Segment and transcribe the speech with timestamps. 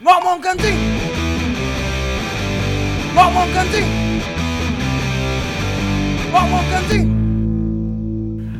[0.00, 0.78] Ngomong kencing.
[3.12, 3.88] Ngomong kencing.
[6.32, 7.04] Ngomong kencing.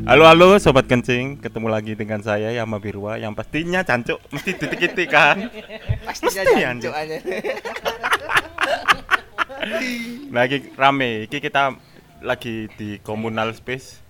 [0.04, 5.08] Halo halo sobat kencing, ketemu lagi dengan saya Yama Birwa yang pastinya cancuk, mesti titik-titik
[5.08, 5.48] kan.
[6.04, 7.16] Pastinya Mesti, jancuk aja.
[10.28, 11.72] Lagi rame, iki kita
[12.20, 14.04] lagi di communal space.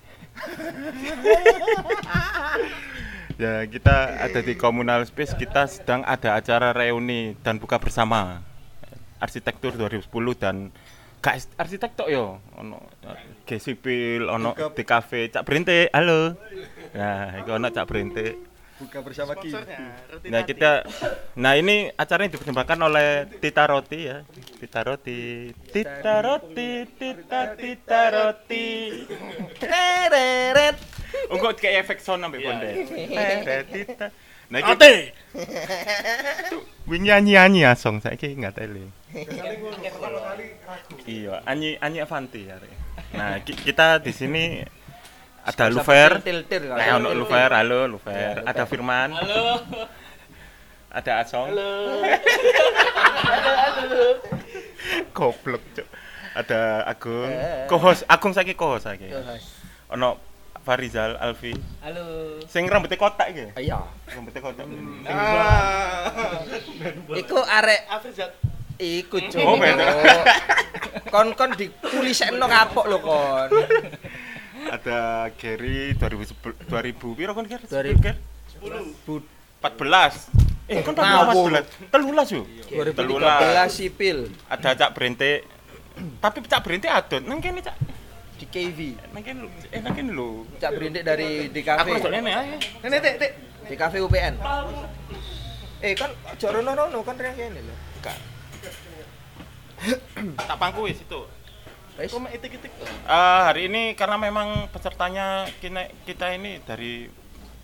[3.40, 8.44] Ya kita ada di communal space, kita sedang ada acara reuni dan buka bersama.
[9.16, 10.68] Arsitektur 2010 dan
[11.24, 12.36] gak is- arsitek tok yo.
[12.60, 12.84] Ono
[13.48, 16.36] G sipil ono di cafe cak berhenti halo.
[16.92, 18.49] Nah itu ono cak berhenti
[18.80, 19.60] Buka bersama kita.
[20.32, 20.88] Nah kita,
[21.36, 24.24] nah ini acaranya dipersembahkan oleh Tita Roti ya,
[24.56, 28.68] Tita Roti, Tita Roti, Tita Tita Roti.
[29.60, 30.76] Tereret.
[31.28, 32.70] Enggak kayak efek sound sampai bonde.
[32.88, 34.06] Tita Tita.
[34.50, 34.92] Nah iki Ate.
[36.90, 38.82] wingi nyanyi nyanyi ya song saya nggak teli.
[41.06, 42.58] Iya, Anyi Anyi Avanti ya.
[43.14, 44.64] Nah ki- kita di sini
[45.40, 46.20] ada Lufer,
[46.76, 48.44] Nah, ono Lufer, halo Lufer.
[48.44, 49.08] Ada Firman.
[49.16, 49.64] Halo.
[50.90, 51.54] Ada Asong.
[51.54, 51.70] Halo.
[55.16, 55.86] Goblok, Cuk.
[56.34, 57.30] Ada Agung.
[57.66, 59.10] Kohos, Agung saiki kohos saiki.
[59.90, 60.18] Ono
[60.60, 61.56] Farizal Alfi.
[61.80, 62.36] Halo.
[62.44, 63.48] Sing rambutnya kotak iki.
[63.56, 63.80] Iya.
[64.12, 64.66] Rambutnya kotak.
[64.68, 64.76] Sing
[67.16, 67.80] Iku arek
[68.80, 69.44] Iku cuk.
[69.44, 69.60] Oh.
[71.12, 73.48] Kon kon dikulisekno kapok lho kon.
[74.70, 74.98] Ada
[75.34, 77.62] Gary 2010 2000 piro kon Ger?
[77.66, 77.98] 2000.
[77.98, 78.16] Ger?
[78.62, 79.22] 10.
[79.60, 80.30] 14.
[80.70, 81.50] Eh, kon Ngawur.
[81.50, 81.90] 14.
[81.90, 82.42] Telulas yo.
[82.70, 85.42] 2013 sipil Ada Cak Brente.
[86.22, 87.22] Tapi Cak Brente adon.
[87.26, 87.76] Nang kene Cak.
[88.40, 88.78] di KV.
[89.12, 89.48] Nang kene lho.
[89.68, 90.48] Eh, nang kene lho.
[90.56, 91.88] Cak berindik dari Aku DKV.
[91.92, 92.56] rasa ngene ae.
[92.80, 93.32] Nenek tek tek.
[93.68, 94.34] DKV UPN.
[95.84, 97.74] Eh kan ojo rono-rono kan yang kene lho.
[100.40, 101.20] Tak pangku wis itu.
[102.00, 107.12] Eh, hari ini karena memang pesertanya kita, kita ini dari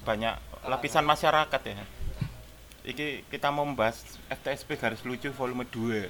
[0.04, 0.36] banyak
[0.68, 1.84] lapisan masyarakat ya.
[2.86, 6.06] Iki kita mau membahas FTSP garis lucu volume 2.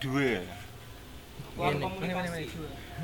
[0.00, 0.40] 2.
[1.58, 1.86] Ngene.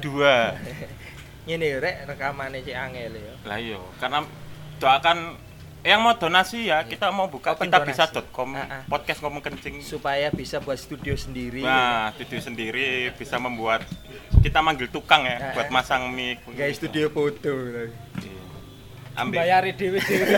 [0.00, 0.54] Dua.
[1.46, 3.34] Ngene rek rekamane cek angel ya.
[3.44, 4.24] Lah iya, karena
[4.80, 5.18] doakan
[5.86, 7.94] yang mau donasi ya, kita mau buka Open kita donasi.
[7.94, 8.82] bisa.com Ah, ah.
[8.84, 9.78] podcast ngomong kencing.
[9.80, 11.62] Supaya bisa buat studio sendiri.
[11.62, 13.86] Nah, studio sendiri bisa membuat
[14.42, 15.72] kita manggil tukang ya Ah, buat ah.
[15.72, 16.42] masang mic.
[16.50, 17.54] Guys studio foto.
[18.18, 18.42] Iya.
[19.16, 20.26] Ambil Bayari dhewe dhewe.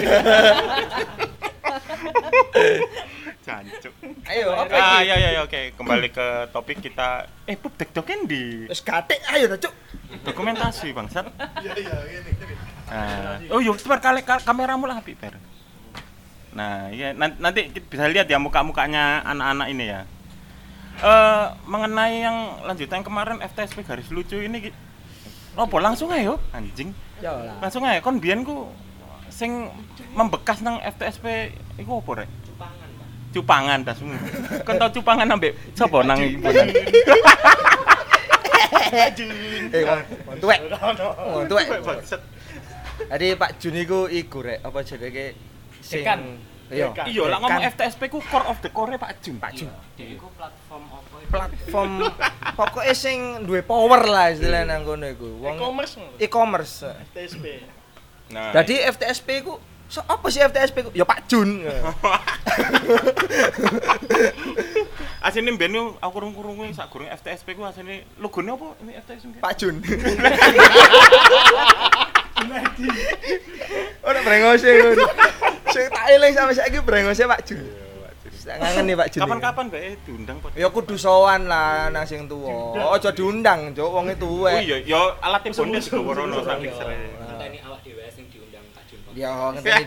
[3.40, 3.94] jancuk.
[4.24, 5.08] Ayo apa Ah, iki?
[5.08, 7.24] ya ya ya oke, kembali ke topik kita.
[7.42, 9.72] Eh, pup dekdoken di Wis gatek ayo cuk.
[10.20, 11.24] dokumentasi, Bangsat.
[11.58, 11.96] Iya iya,
[12.88, 15.36] Nah, oh yuk, per kali ka- kameramu lah, Per.
[16.56, 20.00] Nah, iya nan- nanti kita bisa lihat ya muka-mukanya anak-anak ini ya.
[20.98, 24.72] Eh, mengenai yang lanjutan kemarin FTSP garis lucu ini
[25.54, 26.90] Apa langsung ayo anjing.
[27.20, 27.54] Ya.
[27.62, 28.70] Langsung aja kon biyen ku
[29.28, 29.70] sing
[30.10, 32.30] membekas nang FTSP iku apa rek?
[32.46, 32.88] Cupangan,
[33.30, 34.18] Cupangan tas semua.
[34.66, 36.66] Kon tau cupangan ambek sapa nang himpunan?
[38.88, 39.12] Eh,
[40.40, 40.60] tuwek.
[41.44, 41.66] Tuwek.
[43.06, 45.26] Tadi Pak Jun iku iku rek apa jenenge
[45.78, 46.20] sing Dekan.
[46.68, 46.92] Iya.
[47.08, 47.64] Iya, lah ngomong.
[47.64, 49.40] FTSP ku core of the core Pak Jun.
[49.40, 49.72] Pak Jun.
[49.96, 51.16] Iku platform apa?
[51.28, 51.90] Platform
[52.58, 55.28] pokoknya sing duwe power lah istilahnya nang kono iku.
[55.40, 56.84] Wong e-commerce e-commerce.
[57.16, 57.44] TSP
[58.28, 59.56] Nah, Jadi FTSP ku
[59.88, 60.90] so, apa sih FTSP ku?
[60.92, 61.64] Ya Pak Jun.
[65.24, 69.40] asine mbiyen ku aku kurung-kurung sak gurung FTSP ku asine logone apa ini FTSP?
[69.40, 69.80] Pak Jun.
[74.06, 75.04] Ora brengose ngono.
[75.68, 77.60] Sing tak eling sampe saiki brengose Pak Jun.
[78.48, 79.20] Ngangen nih Pak Jun.
[79.26, 80.60] Kapan-kapan bae diundang podcast.
[80.60, 82.72] Ya kudu sowan lah nang sing tuwa.
[82.96, 84.64] Aja diundang, Cuk, wong itu Oh tuwek.
[84.64, 85.00] iya, ya
[85.52, 87.00] bondes rono saking sering.
[87.20, 89.00] Ngenteni awak dhewe sing diundang Pak Jun.
[89.12, 89.84] Ya ngenteni.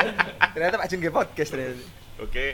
[0.58, 1.84] Ternyata Pak Jun ge podcast ternyata.
[2.20, 2.46] Oke.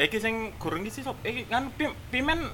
[0.00, 2.48] Eh, iki sing gurung iki sop iki kan pim, pimen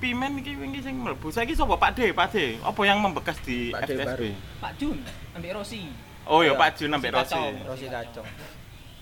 [0.00, 3.68] pimen iki wingi sing mlebu saiki sapa Pak D Pak D apa yang membekas di
[3.70, 3.84] Pak.
[3.84, 4.96] FTSP Pak Jun
[5.36, 5.92] ambek Rosi.
[6.24, 6.58] oh ya Iya.
[6.58, 7.42] Pak Jun ambek Si Rosi.
[7.68, 8.28] Rosi kacong.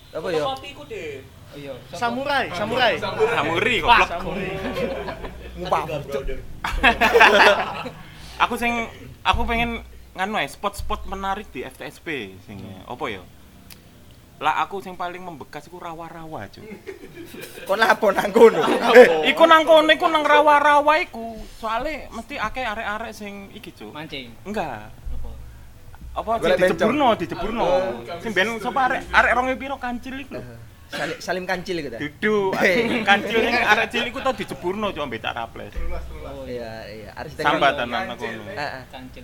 [0.08, 0.42] Apa ya?
[0.42, 1.22] Kopi ku deh.
[1.48, 1.72] Oh iya.
[1.96, 4.10] samurai samurai Samuri goblok
[5.58, 5.82] Ngumpah.
[6.10, 6.24] Cuk.
[8.38, 8.72] aku sing
[9.24, 9.80] aku pengen
[10.18, 13.22] nganu spot-spot menarik di FTSP sing apa ya
[14.38, 16.62] lah aku sing paling membekas iku rawa-rawa cuy
[17.64, 18.62] Kon lapo nang kono.
[19.24, 24.30] iku nang kono iku nang rawa-rawa iku soalnya mesti akeh arek-arek sing iki cuy Mancing.
[24.44, 24.94] enggak
[26.14, 26.32] Apa?
[26.38, 27.82] sing dijeburno dijeburno Oh.
[28.18, 30.42] sing ben sapa arek arek rong piro kancil iku lho
[30.88, 31.96] Salim, salim kancil gitu.
[32.00, 32.56] Duduk.
[32.56, 32.88] Hei.
[33.08, 35.72] Kancil ning arek cilik ku tau dijeburno cuk ambek cak raples.
[36.24, 37.10] Oh Iya, iya.
[37.12, 37.44] Arsitek.
[37.44, 38.42] Sambatan anak kono.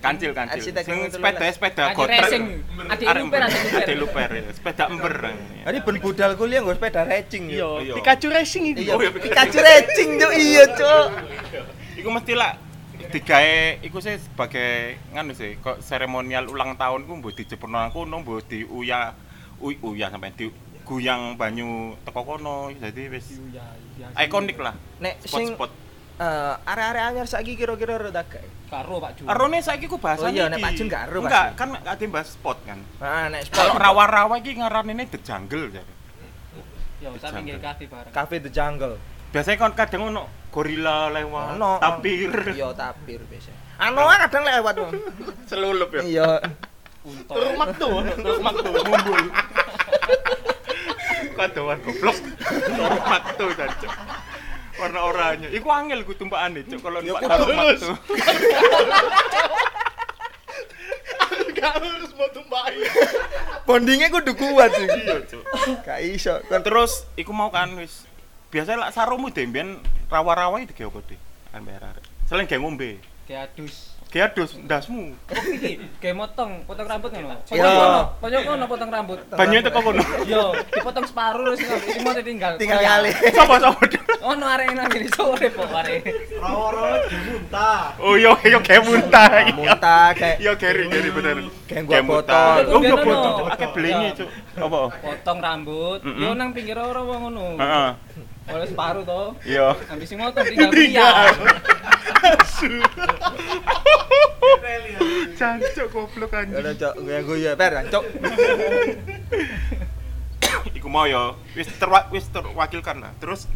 [0.05, 0.31] Kancil.
[0.37, 1.85] Kancil Sing sepeda sepeda.
[1.97, 4.29] Adi Arek luper, adi luper.
[4.29, 4.53] Ya.
[4.53, 5.15] Sepeda ember.
[5.65, 7.49] Hari ben budal kuliah nggo sepeda racing.
[7.49, 7.97] Iya.
[7.97, 8.81] Pikachu Racing itu.
[8.85, 11.07] Iya, Oh, iya, Pikachu racing tuh iya, Cuk.
[11.97, 12.61] Iku mesti lah
[13.15, 18.27] digawe iku sih sebagai nganu sih kok seremonial ulang tahun ku mbok dijeburno nang kono
[18.27, 19.15] mbok diuya
[19.63, 20.51] uy uya sampai di
[20.85, 23.65] guyang banyu teko kono jadi wis Iya,
[23.97, 24.07] iya.
[24.21, 25.73] ikonik lah Nek sing spot-spot
[26.15, 28.39] eh area-area anyar saiki kira-kira rada gak?
[28.71, 29.23] Karo Pak Ju.
[29.27, 31.59] Arone saiki ku bahasa Oh iya, nek Pak Jun gak ero, Enggak, Jun.
[31.59, 32.79] kan ada bahas spot kan.
[33.03, 35.93] Ah, nek Kalau spot rawa-rawa iki ngaranine the jungle jadi.
[37.03, 38.13] Yo, saya pinggir kafe bareng.
[38.15, 38.95] Cafe the Jungle.
[39.29, 40.23] Biasanya kan kadang ono
[40.55, 41.83] gorila lewat, Ono.
[41.83, 43.51] tapir, Iya, tapir biasa.
[43.83, 44.75] Anoa kadang lewat.
[44.79, 44.93] Bang.
[45.45, 46.03] selulup ya.
[46.07, 46.31] Iya.
[47.03, 47.35] Untung.
[47.35, 47.89] Terus maktu,
[48.23, 48.71] terus maktu.
[48.71, 49.23] mumbul.
[51.35, 52.17] Kadoan goblok.
[52.73, 53.93] Normat tuh jancuk.
[54.75, 55.49] Warna oranye.
[55.55, 57.83] Iku angel ku tumpakane, Cuk, kalau Ya, numpak kudu normat terus.
[57.87, 57.97] tuh.
[61.55, 62.75] Gak harus mau tumpai.
[63.65, 64.87] Bondingnya kudu kuat sih.
[64.91, 65.45] Iya, Cuk.
[65.87, 66.35] Gak iso.
[66.43, 68.03] Terus iku mau kan wis
[68.51, 71.19] biasa lah sarumu deh mbiyen rawa-rawa iki ge opo deh?
[71.51, 71.63] Kan.
[72.27, 72.99] Selain ge ngombe.
[73.31, 73.94] Kayak adus.
[74.15, 75.11] Ndasmu.
[75.11, 77.35] Oh, iki kayak motong, potong rambut ngono.
[77.51, 77.67] Iya.
[77.67, 79.19] Pojok kono, pojok kono potong rambut.
[79.35, 80.03] Banyu teko kono.
[80.23, 82.55] Yo, dipotong separuh terus iki mau ditinggal.
[82.55, 83.11] tinggal kali.
[83.35, 84.03] Sapa sapa deh?
[84.23, 86.07] Oh, no arek nang ngene sore kok arek.
[86.39, 87.81] Rawa-rawa dimuntah.
[87.99, 89.29] Oh iya iya ge muntah.
[89.43, 89.53] iya.
[89.53, 91.37] Muntah kayak Iya geri geri bener.
[91.67, 92.55] Kayak gua muntah.
[92.63, 92.71] botol.
[92.71, 93.03] Oh iya ono.
[93.03, 93.35] botol.
[93.51, 94.29] Akeh blengi, Cuk.
[94.63, 94.81] Apa?
[95.03, 97.59] Potong rambut, yo nang pinggir ora ngono.
[97.59, 97.91] Heeh.
[98.45, 99.23] Oleh separuh to.
[99.43, 99.75] Iya.
[99.91, 101.27] Habis sing motong tinggal Tinggal.
[105.35, 106.79] Cancuk goblok Ada anjing.
[106.81, 108.05] cok gue gue ya per cok.
[110.79, 113.13] Iku mau ya wis terwa wis terwakilkan lah.
[113.19, 113.49] Terus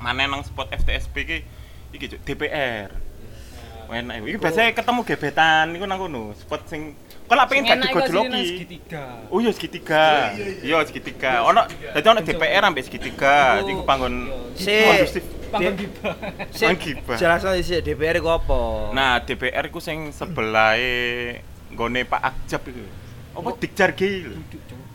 [0.00, 1.38] maneh nang spot FTSP iki
[1.94, 2.88] iki Cuk, DPR.
[3.84, 4.26] Enak iku.
[4.32, 8.42] Iki biasanya ketemu gebetan iku nang kono, spot sing kok lak pengen gak digojloki.
[8.44, 9.04] segitiga.
[9.32, 10.32] Oh iya segitiga.
[10.60, 11.32] Iya segitiga.
[11.48, 13.60] Ono dadi ono DPR ambek segitiga.
[13.64, 15.43] Iku panggon Si kondusif.
[16.54, 17.16] Si Gibah.
[17.16, 18.90] jelasno sih DPR iku apa?
[18.90, 21.38] Nah, DPR iku sing sebelahe
[21.70, 22.84] nggone Pak Akjab iku.
[23.34, 24.38] Apa Dikjar ki lho.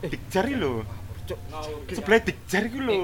[0.03, 0.83] Dikjar iki lho.
[1.91, 3.01] Sebelah Dikjar iku lho.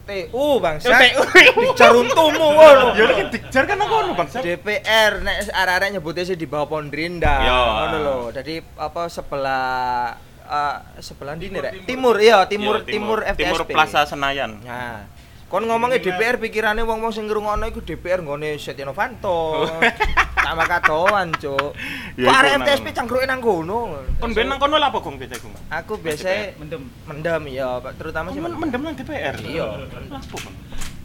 [0.00, 0.90] TU bangsa.
[0.90, 1.22] TU.
[1.70, 2.98] Dikjar untumu ngono.
[2.98, 4.42] Ya iki Dikjar kan aku ngono bangsa.
[4.42, 7.34] DPR nek arek-arek nyebutnya sih di bawah Pondrinda.
[7.46, 7.60] Iya.
[7.62, 8.18] Ngono lho.
[8.34, 10.18] Jadi apa sebelah
[10.50, 11.72] eh, sebelah ndi nih, Rek?
[11.86, 13.38] Timur, iya, timur Iya, timur, FTSP.
[13.38, 14.58] Timur Plaza Senayan.
[14.66, 15.06] Nah,
[15.50, 19.66] kon ngomongnya DPR pikirannya wong-wong sing ngrungokno iku DPR nggone Setia Novanto.
[20.46, 21.74] Sama katoan, Cuk.
[22.16, 23.98] Ya, Kok arek FTSP cangkruke nang kono.
[24.22, 25.52] Kon ben nang kono lha apa gong biasa gong?
[25.68, 26.82] Aku biasanya Mendem.
[27.04, 29.36] mendem ya, Pak, terutama sih Men mendem nang DPR.
[29.42, 29.84] Iya.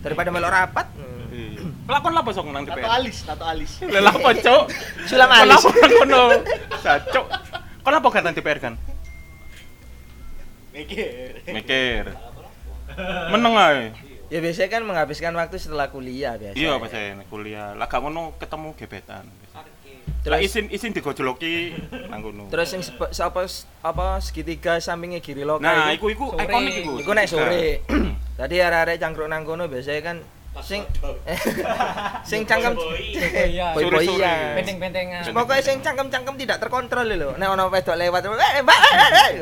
[0.05, 0.87] Daripada melok rapat.
[1.33, 1.65] Iya.
[1.91, 2.89] Lah kon lha apa sok nang Tato DPR?
[2.89, 3.71] alis, tato alis.
[3.81, 4.63] Lah lha apa, Cuk?
[5.09, 5.61] Sulam alis.
[5.65, 6.23] nang kono?
[6.85, 7.25] Sacuk.
[7.81, 8.73] Kon apa kan nang DPR kan?
[10.69, 11.43] Mikir.
[11.49, 12.03] Mikir.
[13.33, 13.81] Meneng ae.
[14.27, 16.57] Ya biasanya kan menghabiskan waktu setelah kuliah biasa.
[16.57, 17.73] Iya, pas saya kuliah.
[17.73, 19.25] Lah gak ngono ketemu gebetan.
[20.21, 21.73] Terus Lah isin isin digojloki
[22.09, 22.49] nang kono.
[22.49, 22.81] terus yang
[23.21, 23.45] apa
[23.81, 26.09] apa segitiga sampingnya kiri lokal Nah, iku.
[26.09, 26.93] iku ikonik iku.
[26.97, 27.85] Iku nek sore.
[28.39, 30.17] Tadi arek-arek cangkruk nang kono biasanya kan
[30.61, 30.81] sing
[32.29, 33.73] sing cangkem Boy-boyan.
[33.75, 34.53] boy-boyan.
[34.57, 35.21] Benteng-bentengan.
[35.29, 37.29] Pokoknya sing cangkem-cangkem tidak terkontrol lho.
[37.37, 38.79] Nek ono wedok lewat, eh Mbak.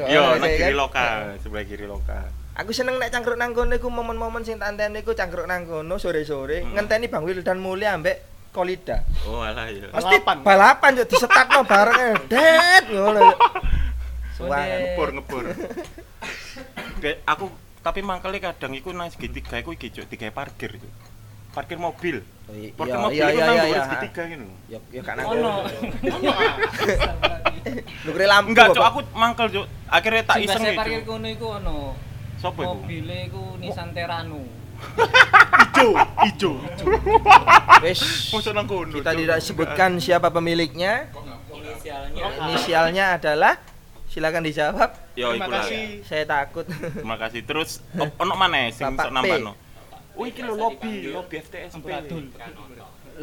[0.10, 2.28] Yo, nang iya kiri lokal, sebelah kiri lokal.
[2.54, 5.98] Aku seneng nek cangkruk nang kono iku momen-momen sing tak anteni iku cangkruk nang kono
[5.98, 6.78] sore-sore Hmm.
[6.78, 8.22] ngenteni Bang Wildan Mulya ambek
[8.54, 9.02] Kolida.
[9.26, 9.90] Oh, alah ya.
[9.90, 10.38] Mesti Balapan.
[10.46, 12.16] balapan yo disetatno bareng eh.
[12.32, 13.34] det ngono.
[14.38, 15.44] Ngebur ngebur.
[17.02, 17.50] Kayak aku
[17.82, 20.86] tapi mangkele kadang iku nang segitiga iku iki Cuk, digawe parkir itu.
[21.50, 22.22] Parkir mobil.
[22.54, 23.64] Iya Parkir iya mobil iya iya nang iya.
[23.66, 23.86] dhuwur ha.
[23.90, 24.48] segitiga ngono.
[24.70, 25.30] Ya ya kan aku.
[25.34, 25.54] Ono.
[28.06, 28.48] Lu kira lampu.
[28.54, 28.68] Enggak?
[28.70, 29.66] Cuk, aku mangkel, Cuk.
[29.90, 30.78] Akhirnya tak iseng iki.
[30.78, 31.78] parkir kono iku ono.
[32.44, 32.76] Sopo iku?
[32.76, 34.44] Mobile iku Nissan Terano.
[35.64, 35.96] Ijo,
[36.28, 36.52] ijo.
[37.80, 38.36] Wis.
[38.36, 38.92] Mosok nang kono.
[39.00, 41.08] Kita tidak sebutkan siapa pemiliknya.
[41.56, 42.24] Inisialnya.
[42.52, 43.56] Inisialnya adalah
[44.12, 44.92] silakan dijawab.
[45.16, 46.04] Yo, Terima kasih.
[46.04, 46.68] Saya takut.
[46.68, 47.48] Terima kasih.
[47.48, 49.56] Terus ono maneh sing sok nambahno.
[50.14, 51.88] Oh iki lho lobby, lobby FTSP.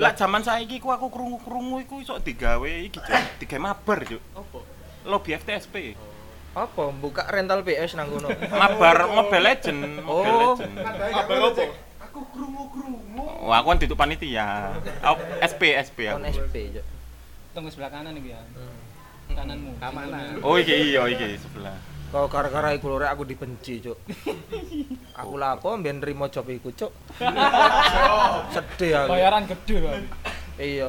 [0.00, 3.20] Lah zaman saiki ku aku krungu-krungu iku iso digawe iki, Cuk.
[3.42, 4.22] Digawe mabar, Cuk.
[4.34, 4.64] Opo?
[5.06, 5.94] Lobby FTSP.
[6.50, 8.26] Apa buka rental PS nang kono?
[8.60, 10.54] Mabar Mobile Legend, Mobile Oh.
[10.58, 10.74] Legend.
[10.82, 11.64] Apa apa?
[13.40, 14.74] Oh, aku kan duduk panitia.
[15.06, 16.18] Oh, SP, SP aku.
[16.26, 16.74] SP.
[17.54, 18.40] Tunggu sebelah kanan iki ya.
[19.30, 19.78] Kananmu.
[19.78, 20.42] Keamanan.
[20.42, 21.78] Oh, iki iya iki sebelah.
[22.10, 23.94] Kau gara-gara iku lho rek aku dibenci, Cuk.
[25.14, 26.90] Aku lapo mbiyen nrimo job iku, Cuk.
[28.54, 29.14] Sedih aku.
[29.14, 29.94] Bayaran gede loh.
[30.58, 30.88] Iya.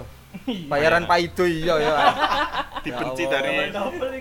[0.65, 1.93] Bayaran paido iya ya.
[2.81, 3.69] dibenci Ya dari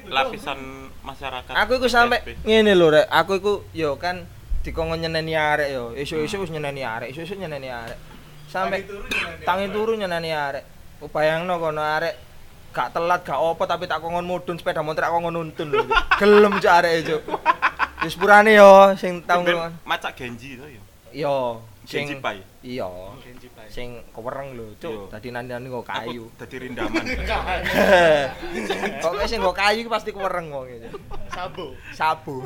[0.04, 4.26] lapisan masyarakat Aku iku sampe ngene lho rek, aku iku yo kan
[4.61, 5.97] dikongkon nyeneni arek yo.
[5.97, 7.99] Esuk-esuk wis nyeneni arek, esuk-esuk nyeneni arek.
[8.49, 8.85] Sampe
[9.45, 10.64] tangi turu nyeneni arek.
[11.12, 12.14] Bayangno kono arek
[12.71, 15.88] gak telat gak opo tapi tak kongkon mudun sepeda motor tak kongkon nuntun lho.
[16.21, 17.23] Gelem cuk arek cuk.
[18.04, 19.76] Wis purane yo sing tau ngrungokno.
[19.85, 20.80] macak Genji to yo
[21.12, 22.88] Yo, Genji sing Pai iya,
[23.71, 24.83] sing kewereng lho, Iya.
[24.83, 25.03] cuk.
[25.09, 26.27] Dadi nani-nani nggo kayu.
[26.35, 27.00] dadi rindaman
[29.03, 30.89] Pokoke sing nggo kayu pasti kewereng wong iki.
[31.95, 32.43] Sabu.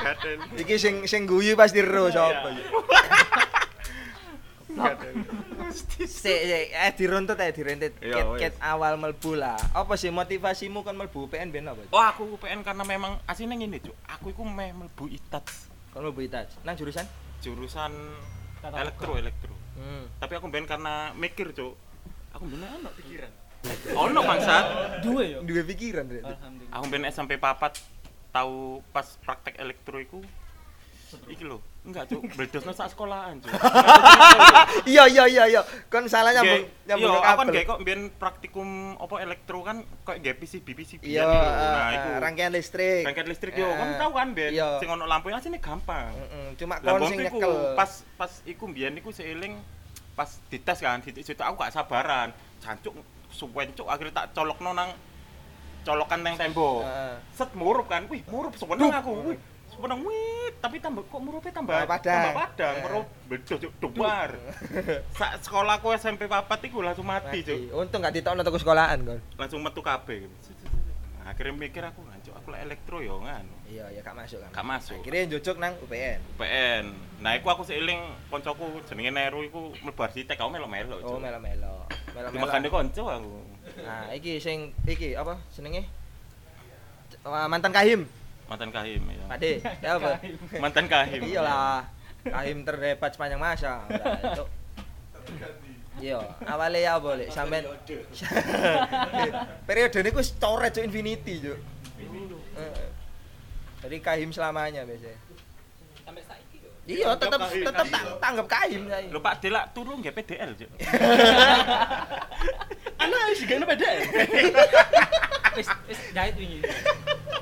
[0.00, 0.38] Gaten.
[0.56, 2.64] Iki sing sing guyu pasti ro sapa iki.
[5.70, 6.38] Sik sik
[6.72, 7.92] eh diruntut eh diruntut.
[8.00, 9.58] Iya, Ket-ket awal mlebu lah.
[9.70, 11.82] Apa sih motivasimu kon mlebu UPN ben apa?
[11.90, 13.94] Oh aku UPN karena memang aslinya ngene cuk.
[14.08, 15.46] Aku iku meh mlebu ITAT
[15.94, 16.48] Mlebu ITAJ.
[16.62, 17.06] Nang jurusan?
[17.40, 17.92] jurusan
[18.60, 19.54] Tata elektro elektro.
[19.80, 20.04] Hmm.
[20.20, 21.72] Tapi aku ben karena mikir cuk.
[22.36, 23.32] Aku ben ono pikiran.
[23.96, 24.64] Ono bangsat.
[25.00, 25.38] Dua ya.
[25.40, 26.04] Duwe pikiran.
[26.04, 26.76] Alhamdulillah.
[26.76, 27.80] Aku ben SMP papat
[28.30, 30.20] tahu pas praktek elektro iku
[31.26, 33.50] iki lho, enggak cuk, bledosno sak sekolahan cuk.
[34.86, 35.60] Iya iya iya iya.
[35.86, 37.52] Kon salah nyambung nyambung iya, kan kabel.
[37.52, 41.42] kayak kok biyen praktikum apa elektro kan kayak nggak PCB PCB Iya, nah
[41.84, 42.08] eh, iku.
[42.18, 43.02] rangkaian listrik.
[43.02, 44.50] rangkaian listrik yo Eh, kan tahu kan Ben?
[44.50, 44.78] Iya.
[44.78, 46.14] sing ono lampu asline gampang.
[46.56, 47.52] Cuma kon kon sing nyekel.
[47.74, 49.58] pas pas iku biyen iku seiling
[50.12, 52.30] pas dites kan titik situ aku gak sabaran.
[52.58, 52.94] Jancuk
[53.30, 54.90] suwen cuk akhirnya tak colokno nang
[55.80, 56.84] colokan nang tembok.
[56.84, 57.14] Heeh.
[57.32, 58.04] set murup kan?
[58.06, 59.12] Wih murup sewenang aku.
[59.26, 59.38] Wih
[59.80, 62.12] sewenang wih tapi tambah kok murupnya tambah Tambah padang.
[62.12, 62.82] tambah padang Eh.
[62.82, 64.30] murup bedo dubar
[65.18, 67.72] sak sekolahku SMP papat iku langsung mati cuk.
[67.72, 69.20] Untung gak ditokno toko sekolahan kon.
[69.34, 70.28] langsung metu kabeh.
[71.16, 74.50] Nah, akhirnya mikir aku ngancuk aku lek elektro yo kan Iya, ya gak masuk kan.
[74.52, 74.96] Gak masuk.
[74.98, 76.18] Akhirnya njojok nang UPN.
[76.34, 76.84] UPN
[77.18, 81.84] nah iku aku seiling koncoku jenenge Neru iku mlebu arsitek aku melo-melo Oh, melo-melo.
[82.10, 82.32] Melo-melo.
[82.36, 83.32] dimakane konco aku
[83.80, 85.88] Nah, iki sing iki apa jenenge?
[87.22, 88.08] Wah, mantan Kahim.
[88.50, 90.10] Mantan kahim ya Pak De, ya apa?
[90.62, 91.86] mantan kahim Iyalah.
[92.20, 93.86] Kahim terhebat sepanjang masa.
[96.00, 97.64] Iya, awalnya ya boleh sampean
[99.68, 101.58] periode ini ku coret cuk infinity cuk.
[102.58, 102.88] Heeh.
[103.84, 105.16] Jadi kahim selamanya biasanya.
[106.04, 106.58] Sampai saiki.
[106.88, 109.12] Iya, tetep tetep tak tanggap kahim saya.
[109.12, 110.70] lho Pak Delak turu nggih PDL Cuk.
[113.04, 113.88] Anak sih gak beda.
[115.56, 116.60] Wis wis jahit wingi.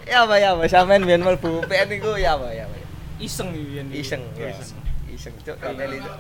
[0.08, 2.76] Ya apa ya apa sampean biyen mlebu UPN iku ya apa ya apa.
[3.18, 3.86] Iseng iki yen.
[3.92, 4.52] Iseng ya.
[4.54, 4.80] Iseng.
[5.08, 6.14] Iseng cuk tak teli cuk.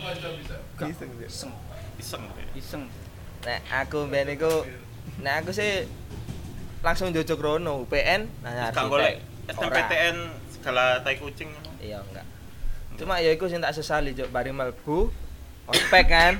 [0.84, 1.10] Iseng.
[1.24, 1.52] Iseng.
[1.98, 2.22] iseng
[2.52, 2.82] Iseng.
[3.46, 4.66] Nek aku biyen iku
[5.24, 5.88] nek aku sih
[6.84, 9.18] langsung jojok rono UPN nah gak golek
[9.50, 10.16] SNMPTN
[10.52, 12.26] segala tai kucing Iya enggak.
[12.98, 15.14] Cuma ya iku sing tak sesali juk bari mlebu
[15.70, 16.34] ospek kan.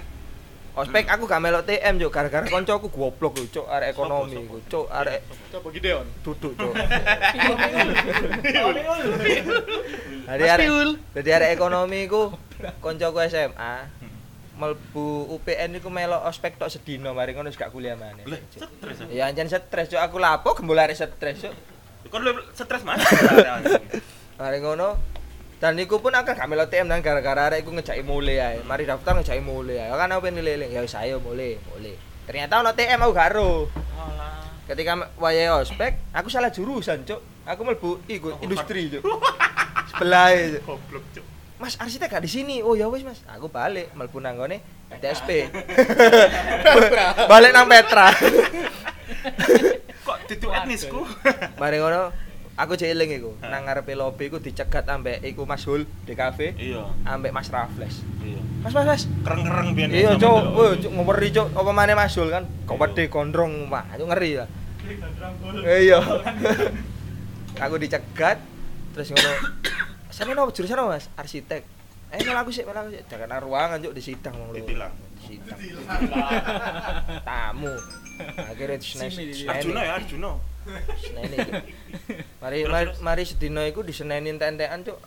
[0.79, 4.87] Ospek aku gak melok TM juk gara-gara kancaku goblok lho cuk arek ekonomi iku cuk
[4.87, 6.07] arek Coba Gideon.
[6.23, 6.71] duduk cuk.
[10.31, 10.67] Mas arek.
[11.19, 12.31] Jadi arek ekonomi iku
[12.79, 13.91] kancaku SMA
[14.55, 18.23] melbu UPN iku melok ospek tok sedina mari ngono gak kuliah maneh.
[18.55, 19.27] Stres ya.
[19.27, 21.55] Ya anjen stres cuk aku lapo gembul arek stres cuk.
[22.07, 23.03] Kon lu stres Mas.
[24.39, 25.18] Mari ngono.
[25.59, 28.59] Dan niku pun aku gak melok TM dan gara-gara arek iku ngejaki mulai ae.
[28.63, 29.91] Mari daftar ngejaki mulai ae.
[29.91, 31.99] Kan aku pengen nilai ya wis ayo mulai, mulai.
[32.31, 33.67] Ternyata ono TM aku gak ro.
[33.99, 34.39] Alah.
[34.71, 37.19] Ketika wayahe ospek, aku salah jurusan, Cuk.
[37.43, 39.03] Aku mlebu iku industri, Cuk.
[39.91, 40.63] Sebelah Cuk.
[40.63, 41.27] Goblok Cuk.
[41.59, 42.63] Mas arsitek gak di sini.
[42.63, 44.63] Oh ya wis Mas, aku balik mlebu nang ngone
[44.95, 45.51] DSP.
[47.33, 48.15] balik nang Petra.
[50.07, 51.03] Kok duduk etnisku?
[51.59, 52.15] Mari ngono,
[52.59, 53.31] aku cek eling iku.
[53.41, 58.03] Nang ngarepe lobby iku dicegat ambek iku Mas Hul di kafe, Iya, ambek Mas Raffles.
[58.19, 58.43] iya.
[58.59, 59.03] Mas Mas Mas.
[59.23, 59.89] Kereng-kereng biyen.
[59.89, 60.43] Iya, Cuk.
[60.53, 61.49] Woi, Cuk ngeri, Cuk.
[61.53, 62.45] Apa maneh Mas Hul kan?
[62.67, 63.95] Kok wedhe gondrong, Pak.
[63.95, 64.49] Itu ngeri lah.
[65.63, 65.99] Eh, Iya.
[67.65, 68.39] aku dicegat
[68.93, 69.31] terus ngono.
[70.15, 71.07] Sampe nopo jurusan apa, Mas?
[71.15, 71.63] Arsitek.
[72.09, 73.03] Eh, melu aku sih, melu aku sih.
[73.07, 74.59] Jangan ruangan, Cuk, di sidang wong lho.
[74.59, 74.91] Ditilang.
[75.15, 75.59] Di sidang.
[77.23, 77.75] Tamu.
[78.41, 78.79] Akhirnya.
[79.47, 80.31] Arjuna ya, Arjuna.
[81.01, 81.39] Seneni.
[82.43, 84.99] Mari mari, mari sedina iku disenenin tentekan, Cuk.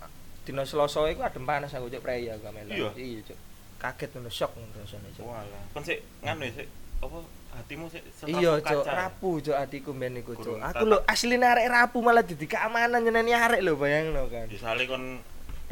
[0.41, 2.73] Dina Selasa iku adem panas aku Cuk prei aku melu.
[2.73, 2.89] Iya?
[2.97, 3.39] Iya, Cuk.
[3.81, 5.25] Kaget ngono, shock ngono rasane, Cuk.
[5.25, 5.63] Walah.
[5.73, 6.67] Kon sik nganu ya sik
[7.01, 7.17] apa
[7.57, 10.57] hatimu sik Iya, Cuk, rapuh Cuk atiku ben iku, Cuk.
[10.59, 14.49] Aku lho asline arek rapuh malah dadi keamanan nyeneni arek lho bayangno kan.
[14.49, 15.21] Misale kon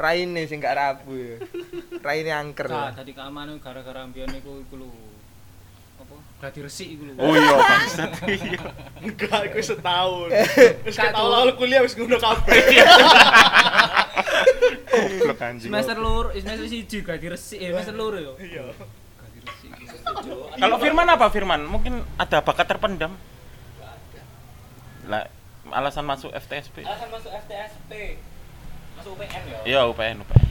[0.00, 1.36] Raine sing gak rapuh ya.
[2.00, 2.72] Raine angker.
[2.72, 2.92] Nah, lah.
[2.96, 4.88] tadi keamanan gara-gara mbiyen iku iku lho.
[6.10, 6.18] Apa?
[6.42, 7.12] Berarti resik iku lho.
[7.22, 8.10] Oh iya bangsat.
[8.26, 8.60] Iya.
[8.98, 10.28] Enggak, iku setahun.
[10.82, 12.58] Wis Gak ketahun lalu kuliah wis ngono kabeh.
[14.90, 15.70] Goblok anjing.
[15.70, 18.32] Semester lur, semester siji berarti resik, eh semester lur yo.
[18.42, 18.74] Iya.
[18.74, 19.70] Berarti resik.
[20.58, 21.62] Kalau Firman apa Firman?
[21.70, 23.14] Mungkin ada bakat terpendam.
[25.06, 25.30] Lah
[25.70, 26.82] alasan masuk FTSP.
[26.82, 27.92] Alasan masuk FTSP.
[28.98, 29.58] Masuk UPN ya?
[29.64, 30.46] Iya UPN UPN.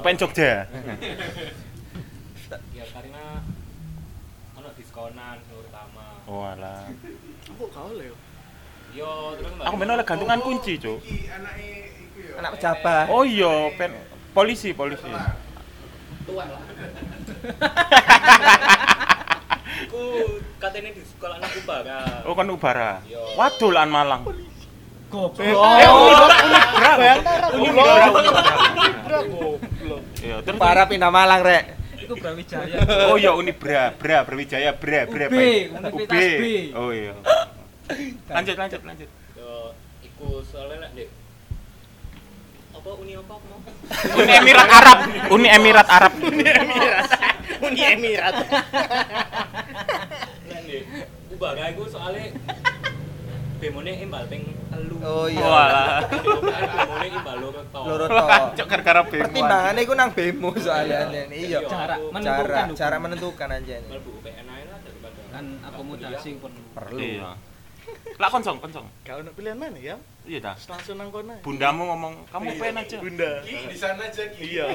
[0.00, 0.52] UPN Jogja.
[2.74, 3.46] Ya karena
[4.90, 6.18] diskonan seluruh utama.
[6.26, 6.90] Oh alah.
[7.54, 8.18] Aku gak oleh yo.
[9.38, 10.98] Terus Aku main oleh gantungan kunci, Cuk.
[12.42, 13.06] Anak pejabat.
[13.06, 13.94] Oh iya, pen
[14.34, 15.06] polisi, polisi.
[16.26, 16.58] tua lah.
[19.86, 20.02] Iku
[20.58, 22.26] katanya di sekolah anak Ubara.
[22.26, 22.98] Oh kan Ubara.
[23.06, 23.22] Iya.
[23.38, 24.26] Waduh lan Malang.
[25.06, 25.38] Goblok.
[25.38, 26.90] Eh, Unibra.
[26.98, 27.46] Bayangkara.
[27.54, 27.94] Unibra.
[28.74, 30.02] Unibra goblok.
[30.18, 31.79] Iya, terus Para pindah Malang rek.
[32.10, 32.74] Iku Brawijaya.
[33.06, 35.30] Oh iya Unibra, Bra, Brawijaya, Bra, Bra.
[35.30, 35.38] UB.
[35.94, 36.74] Universitas B.
[36.74, 37.14] Oh iya.
[38.26, 39.06] Lanjut, lanjut, lanjut.
[39.38, 39.70] Yo
[40.02, 41.06] iku soalnya Dek.
[42.74, 43.62] Apa uni apa aku mau?
[44.26, 44.98] Uni Emirat Arab,
[45.30, 46.12] Uni Emirat Arab.
[47.62, 48.34] Uni Emirat.
[50.50, 50.82] Lek Dek.
[51.30, 52.34] Ubara iku soalnya
[53.60, 54.96] Bemone imbal ping telu.
[55.04, 55.44] Oh iya.
[55.44, 56.00] Walah.
[56.08, 57.80] Bemone imbal loro to.
[57.84, 58.24] Loro to.
[58.56, 59.22] Cok gara-gara bemo.
[59.22, 61.28] Pertimbangannya iku nang bemo soalnya anjen.
[61.28, 61.58] Iya.
[61.68, 63.82] Cara Cara menentukan cara menentukan anjen.
[63.84, 66.98] Mlebu UPN ae lah daripada kan akomodasi perlu Perlu.
[66.98, 67.30] Iya.
[68.16, 68.86] Lah konsong, konsong.
[69.02, 69.96] Gak ono pilihan mana ya?
[70.24, 70.54] Iya dah.
[70.56, 71.36] Langsung nang kono.
[71.40, 72.96] Bundamu ngomong, kamu pengen aja.
[72.96, 73.32] Bunda.
[73.44, 74.56] di sana aja Ki.
[74.56, 74.66] Iya.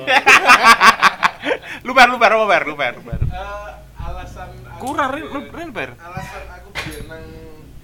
[1.86, 3.20] Luber, luber, luber, luber, luber.
[3.22, 5.90] Eh, alasan aku Kurang, Rin, biar- Rin, Ber.
[5.94, 7.24] alasan aku biar nang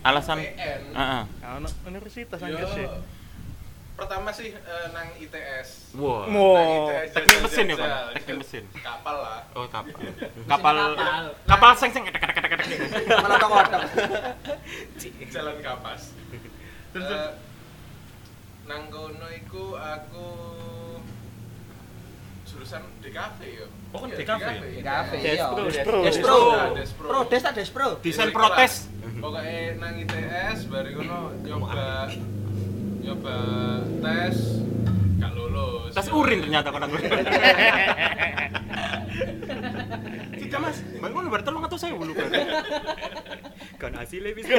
[0.01, 0.81] Alasan, PN.
[0.91, 1.24] Heeh.
[1.38, 2.88] Gak ono universitas angker sih.
[3.91, 6.25] pertama sih eh, nang ITS Wah.
[6.25, 6.58] Wow.
[6.58, 8.05] Nang ITS, Teknik jajal- mesin ya, jajal.
[8.12, 8.63] Teknik mesin.
[8.75, 10.01] kapal lah Oh, kapal.
[10.43, 11.24] Kapal kapal.
[11.46, 12.50] kapal seng seng kedek kedek.
[13.15, 13.81] Mana toko kodok.
[15.27, 16.01] jalan kapas
[16.91, 17.29] Terus, Eh,
[18.63, 20.27] nang kono iku aku
[22.43, 24.47] jurusan DKV yo Oh, kan Iya, DKV?
[24.71, 25.32] Di kafe iya.
[25.36, 25.62] Despro.
[26.02, 26.36] Despro.
[26.73, 27.06] Desprro.
[27.06, 27.88] Pro, des tak Desprro.
[28.02, 28.88] Desain protes.
[29.21, 32.10] Pokoknya nang ITS baru kono nyoba
[33.05, 33.38] nyoba
[34.01, 34.65] tes
[35.21, 36.17] gak lulus Yo.
[36.17, 36.97] urin ternyata kon aku.
[40.41, 42.27] Tidak mas, mbak ngono bar tolong atau saya dulu bar.
[43.77, 44.57] kan hasilnya bisa.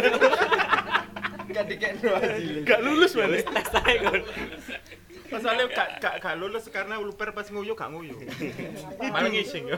[1.51, 2.63] Gak dikekno hasilnya.
[2.63, 3.43] Gak lulus mana?
[3.43, 4.23] Tes ae kon.
[5.33, 8.15] Masalahnya gak gak gak lulus karena luper pas nguyu gak nguyu.
[9.13, 9.67] Malah ngising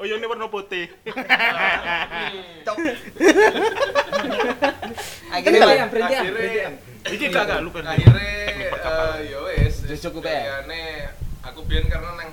[0.00, 0.02] yo.
[0.02, 0.88] Oh iya ini warna putih.
[2.66, 2.76] Cok.
[2.80, 2.94] Berhenti
[5.30, 6.20] Akhirnya ya, berhenti ya.
[6.22, 6.70] akhirnya
[7.02, 7.82] Iki gak gak luper.
[7.82, 10.24] akhirnya Teknik eh, ya wis Jujuk UPN.
[10.24, 10.84] pilihannya
[11.42, 12.30] aku biyen karena nang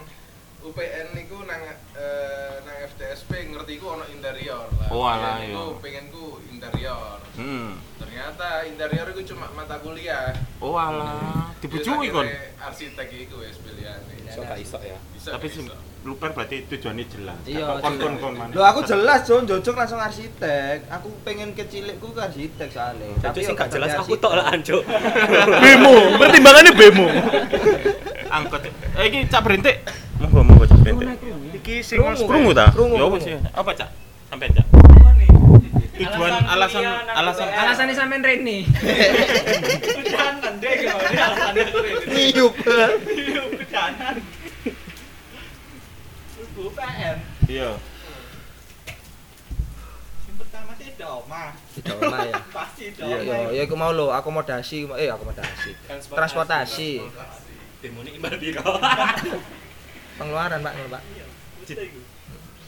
[0.59, 1.61] UPN niku nang
[1.95, 5.79] eh, nang FTSP ngerti ku ono interior lah Oh, alah, iku iya.
[5.79, 7.77] pengenku interior Hmm.
[7.95, 12.25] ternyata interior itu cuma mata kuliah Oh alah, dibujui Terus kon.
[12.25, 14.97] akhirnya arsitek iku wis pilihane Iso gak iso ya.
[15.29, 15.47] Tapi
[16.07, 16.15] bisa.
[16.15, 17.39] luper berarti tujuannya jelas.
[17.43, 18.51] Iya, kon kon kon mana.
[18.55, 20.87] Loh aku jelas Jon, jojok langsung arsitek.
[20.87, 23.11] Aku pengen kecilikku ke arsitek soalnya.
[23.19, 24.79] Tapi yo gak jelas aku tok lah anjo.
[25.63, 27.07] Bemo, pertimbangannya bemo.
[28.31, 28.63] Angkot.
[28.71, 29.73] Eh iki cak berhenti.
[30.23, 31.05] Monggo monggo cak berhenti.
[31.59, 32.55] Iki sing Krungu.
[32.55, 32.71] Ta?
[32.71, 33.35] Ya apa sih?
[33.83, 33.89] Cak?
[34.31, 34.65] Sampai cak.
[35.97, 38.69] Tujuan alasan alasan Alasannya sampean Rene.
[40.13, 42.53] jangan deh kalau alasannya tuh ini Niup.
[43.73, 44.13] jangan
[46.57, 47.69] Ibu PN Iya.
[50.25, 51.53] yang pertama sih doma
[51.85, 52.33] Doma ya.
[52.57, 55.71] pasti Iya, doma ya aku mau lo akomodasi, eh akomodasi.
[56.09, 56.91] Transportasi.
[57.77, 58.65] Demone imbal piro?
[60.17, 61.03] Pengeluaran, Pak, Pak.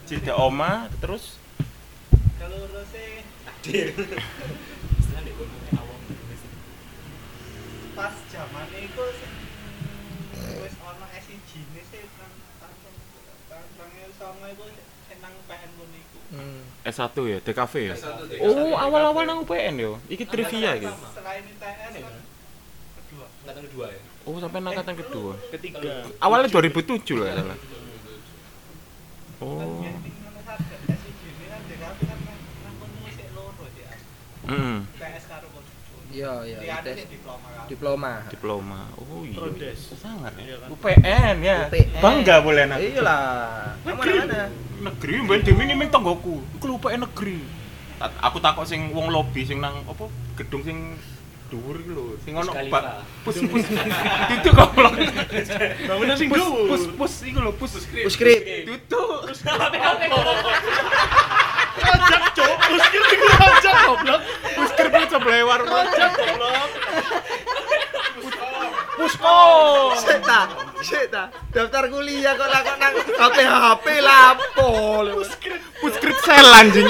[0.06, 1.42] Cita oma terus
[2.38, 3.26] kalau rose
[5.76, 6.02] awam.
[7.94, 9.32] pas zaman itu sih
[10.64, 12.32] wis ono SIG ini sih nang
[13.52, 13.92] tahun
[14.30, 14.64] sama itu
[15.10, 16.62] senang PN iku Hmm.
[16.86, 17.96] S1 ya, DKV ya.
[17.98, 18.46] S1 DKV.
[18.46, 19.98] Oh, awal-awal nang UPN yo.
[20.06, 20.86] Iki trivia iki.
[20.86, 21.94] selain ITS kan
[23.02, 24.02] kedua Angkatan kedua ya.
[24.30, 25.34] Oh, sampai angkatan kedua.
[25.50, 26.06] Ketiga.
[26.22, 27.58] Awalnya 2007 lah ya salah.
[27.58, 27.68] kan
[29.40, 29.82] Oh.
[29.82, 29.98] yang
[36.10, 38.12] Iya, iya, sih diploma kan diploma.
[38.34, 38.80] Diploma.
[38.98, 39.38] Oh iya.
[39.38, 39.94] Prodes.
[39.94, 40.56] Sangat Iya ya.
[40.58, 40.68] kan?
[40.74, 41.58] UPN ya.
[41.70, 42.02] UPN.
[42.02, 42.78] Bangga boleh nak.
[42.82, 43.78] Iya lah.
[43.86, 44.50] Kamu mana?
[44.80, 46.42] Negeri mbek demi ning tanggoku.
[46.58, 47.46] Iku UPN negeri.
[48.26, 50.98] Aku takok sing wong lobby sing nang apa gedung sing
[51.50, 53.66] dhuwur iku lho, sing ono bak pus pus.
[54.30, 54.94] Duduk goblok.
[55.90, 56.66] Bangunan sing Pus dhuwur.
[56.70, 57.74] pus pus iku lho, pus.
[57.86, 58.42] Puskrip.
[58.70, 59.30] Duduk.
[61.78, 62.58] Rojak, Cuk.
[62.74, 64.22] Muskil iku rojak goblok.
[64.58, 66.70] Pusker pun seblewar rojak goblok.
[68.98, 69.38] Pusko.
[69.96, 70.42] Sik ta,
[70.82, 71.24] sik ta.
[71.54, 74.70] Daftar kuliah kok nak nang HP HP lapo
[75.06, 75.22] lho.
[75.80, 76.90] Pusker sel anjing.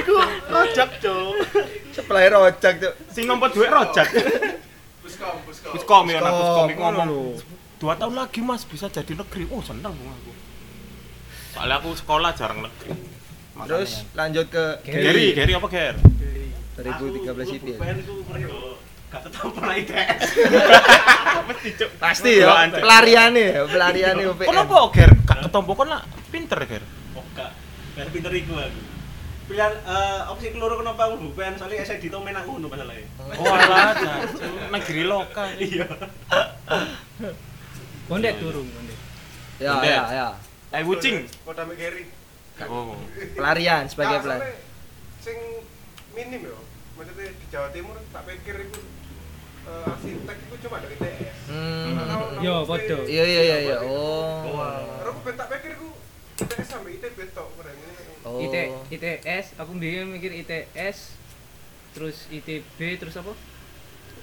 [0.00, 0.14] Iku
[0.48, 1.34] rojak, Cuk.
[1.92, 2.94] Sebelah rojak, Cuk.
[3.12, 4.08] Sing nompo duit rojak.
[5.04, 5.70] Puskom, puskom.
[5.74, 7.10] Puskom ya, anak puskom iku ngomong.
[7.80, 9.48] Dua tahun lagi mas bisa jadi negeri.
[9.48, 10.32] Oh seneng aku.
[11.56, 13.19] Soalnya aku sekolah jarang negeri.
[13.66, 15.96] Terus lanjut ke Gary, Gary apa Ger?
[16.80, 17.78] 2013 itu ya.
[19.10, 20.22] Gak ketemu pernah ITS.
[22.04, 24.46] Pasti ya, pelariane ya, pelariane UPN.
[24.46, 25.10] Kenapa Ger?
[25.26, 26.82] Gak ketompo kan lah pinter Ger.
[27.18, 27.50] Oh, gak.
[27.98, 28.80] Biar pinter iku aku.
[29.50, 33.02] Pilihan eh opsi keloro kenapa aku UPN soalnya saya dito main aku ngono masalahnya.
[33.34, 33.98] Oh alah,
[34.70, 35.48] negeri lokal.
[35.66, 35.86] Iya.
[38.06, 38.98] Kondek turun, kondek.
[39.58, 39.90] Ya, Kondet.
[39.90, 40.28] ya, ya.
[40.70, 41.26] Eh wucing.
[41.42, 42.19] Kota Megeri.
[42.68, 42.98] Oh.
[43.38, 44.58] Pelarian sebagai pelarian.
[45.22, 45.38] Sing
[46.12, 46.58] minim yo.
[46.98, 48.80] Maksudnya di Jawa Timur tak pikir itu
[49.64, 51.38] eh, arsitek itu cuma dari ITS.
[51.48, 52.44] Hmm.
[52.44, 52.98] Yo, podo.
[53.08, 53.78] Iya, iya, iya, iya.
[53.84, 54.44] Oh.
[55.00, 55.88] Karena aku ben tak pikir ku
[56.40, 57.76] ITS sampai ITB tok keren.
[58.20, 58.36] Oh.
[58.36, 58.56] IT,
[58.92, 61.16] ITS, aku bingung mikir ITS,
[61.96, 63.32] terus ITB, terus apa?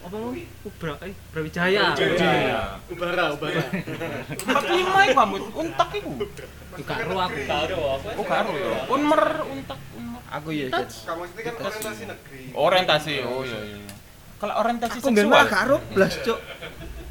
[0.07, 0.31] Apa mau?
[0.63, 1.91] Ubra, eh, Brawijaya.
[1.91, 2.59] Brawijaya.
[2.87, 3.61] Ubara, ubara.
[4.71, 6.09] Lima iku kamu untak iku.
[6.79, 7.39] Gak ro aku.
[7.43, 8.07] Karo aku.
[8.15, 8.71] Oh karo ya.
[8.87, 10.21] Unmer untak unmer.
[10.31, 10.71] Aku ya.
[10.71, 12.41] Kamu itu kan orientasi negeri.
[12.55, 13.13] Orientasi.
[13.27, 13.79] Oh iya iya.
[14.39, 15.59] Kalau orientasi Aku ben malah seksual.
[15.59, 16.39] karo blas, Cuk.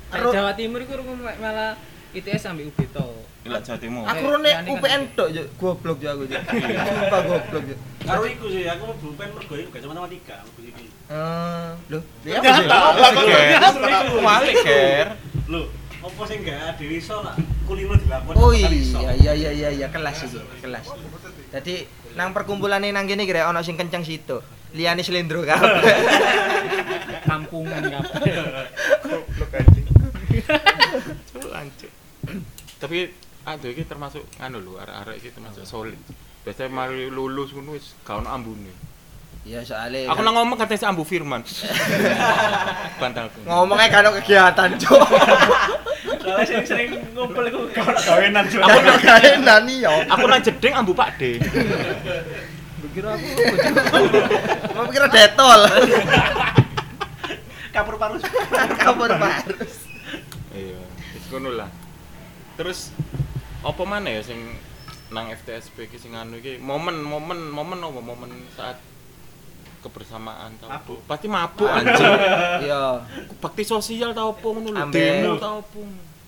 [0.08, 0.92] Karo Jawa Timur iku
[1.36, 1.76] malah
[2.16, 3.05] ITS sampai UB to.
[3.46, 4.02] Gila Jawa Timur.
[4.02, 5.46] aku Eh, rone yani kan- UPN tok, Cuk.
[5.56, 6.42] Goblok Cuk aku, Cuk.
[6.88, 7.78] Sumpah goblok, Cuk.
[8.02, 10.86] Karo iku sih aku mau UPN mergo iku gak cuma matematika, mergo iki.
[11.06, 12.66] Eh, lho, ya Nyata, sih?
[12.66, 13.24] lah, kok
[14.58, 15.08] Ger.
[15.46, 15.60] Lho,
[16.02, 18.98] apa sing gak ada iso lah kulino dilakukan Oh iso.
[19.00, 20.86] iya iya iya iya iya kelas iki, kelas.
[21.50, 21.74] Jadi
[22.14, 24.38] nang perkumpulane nang kene kira ono sing kenceng situ.
[24.70, 25.82] Liyane slendro kabeh.
[27.28, 28.34] Kampungan kabeh.
[29.02, 29.86] Goblok anjing.
[32.76, 32.98] Tapi
[33.46, 35.98] aduh iki termasuk anu lho arek-arek iki termasuk solid.
[36.42, 38.74] Biasanya mari lulus ngono wis gak ono ambune.
[39.46, 41.46] Ya soalnya Aku nang ngomong katanya si Ambu Firman.
[43.00, 43.46] Bantalku.
[43.46, 44.98] ngomongnya kan kegiatan, Cuk.
[46.18, 48.66] Soalnya sering-sering ngumpul iku gak ono gawenan juga.
[48.66, 49.94] Aku nang kaenan yo.
[50.10, 51.38] Aku nang jeding Ambu Pak D.
[52.90, 53.28] Kira aku
[54.74, 55.60] Mau kira detol.
[57.70, 58.22] kapur parus.
[58.80, 59.74] Kabar parus.
[60.50, 60.80] Iya,
[61.14, 61.68] wis ngono lah.
[62.56, 62.90] Terus
[63.66, 64.38] apa mana ya sing
[65.08, 68.78] nang FTSP iki sing anu iki momen momen momen apa momen saat
[69.78, 70.98] kebersamaan tau Mabuk.
[71.04, 72.10] pasti mabuk anjing
[72.66, 73.06] Iya.
[73.38, 75.80] bakti sosial tau apa ngono lho demo tau apa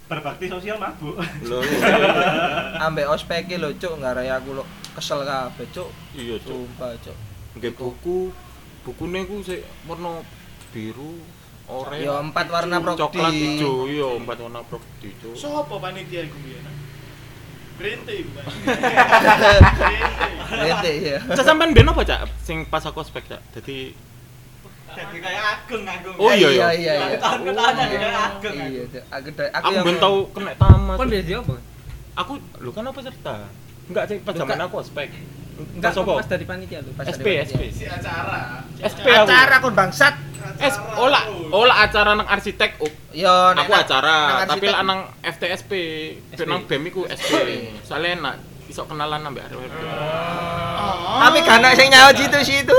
[0.08, 1.18] Berbakti sosial mabuk.
[1.42, 1.58] lho
[2.84, 5.90] Ambek ospeke lho, Cuk, ngarai aku lo kesel kabeh, Cuk.
[6.14, 7.16] iya cuk Sumpah, Cuk.
[7.54, 8.30] nggih buku
[8.82, 10.22] bukune ku sik warna
[10.70, 11.18] biru
[11.66, 13.00] oranye Ya empat warna prodi.
[13.00, 16.62] coklat hijau iya empat warna prodi cuk Sopo panitia iku biyen?
[17.78, 18.30] Rente iku.
[20.48, 21.18] Bete ya.
[21.32, 23.94] Cak sampean ben apa cak sing pas aku ospek cak dadi
[24.88, 26.10] Jadi kayak ageng aku.
[26.18, 26.92] Oh, iya, iya iya.
[27.22, 28.72] Oh, jadi kayak ageng aku.
[28.74, 28.82] Iya,
[29.14, 29.28] aku
[29.62, 31.54] aku ben tau kena tamat kon biasa apa?
[32.18, 33.36] aku lu kan apa serta
[33.86, 35.08] enggak sih pas zaman aku ospek
[35.58, 36.90] Enggak apa pas dari panitia lu.
[36.94, 38.62] Pas SP SP Si acara.
[38.78, 39.26] SP aku.
[39.26, 40.14] Acara kon bangsat.
[40.58, 45.72] es olah olah acara nang arsitek oh, Yo, nek aku acara tapi nang FTSP
[46.34, 46.42] SP.
[46.46, 47.30] nang BEM iku SP
[47.84, 48.34] soalnya enak
[48.66, 49.70] iso kenalan ambek arek
[51.18, 52.78] Tapi gak ana sing nyaut situ-situ.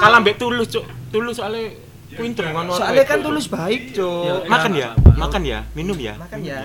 [0.00, 0.84] kalah ambek tulus cuk.
[1.10, 1.74] Tulus soalnya
[2.14, 3.46] pinter ngono Soalnya kan tulus.
[3.50, 4.46] Baik, Cuk.
[4.46, 4.88] makan ya?
[5.18, 5.60] Makan ya?
[5.74, 6.14] Minum ya?
[6.18, 6.60] Makan ya.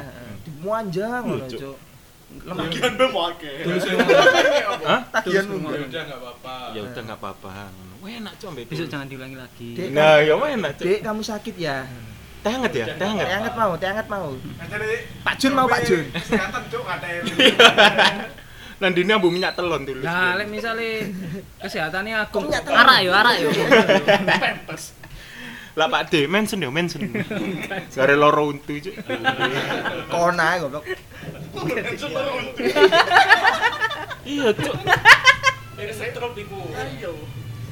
[0.45, 1.75] Dimuanjang ngono, Cuk.
[2.29, 3.65] Bagian be mau akeh.
[4.89, 5.01] Hah?
[5.09, 5.75] Tagihan mungkin.
[5.75, 6.55] Ya udah enggak apa-apa.
[6.77, 7.53] ya udah nggak apa-apa
[7.99, 9.69] wah enak cuk ambek Besok jangan diulangi lagi.
[9.75, 11.83] Dek, nah ya wah enak cuk Dek, kamu sakit ya?
[12.39, 14.31] teh hangat ya teh hangat Teh hangat mau, teh hangat mau.
[14.31, 14.65] Nah,
[15.27, 16.07] Pak Jun mau, Pak Jun.
[16.15, 17.25] Kesehatan cuk ada yang
[18.79, 21.11] Nandine ambu minyak telon tulus Nah, lek misale
[21.59, 22.31] Minyak
[22.63, 22.79] telur.
[22.79, 23.49] arak yo, arak yo.
[25.75, 26.99] lah Pak D mention ya mention
[27.91, 28.95] gare loro untu cuk
[30.07, 30.87] Kona goblok.
[34.25, 34.75] Iya cuk
[35.79, 36.59] Ini setrop iku.
[36.69, 37.15] Ayo.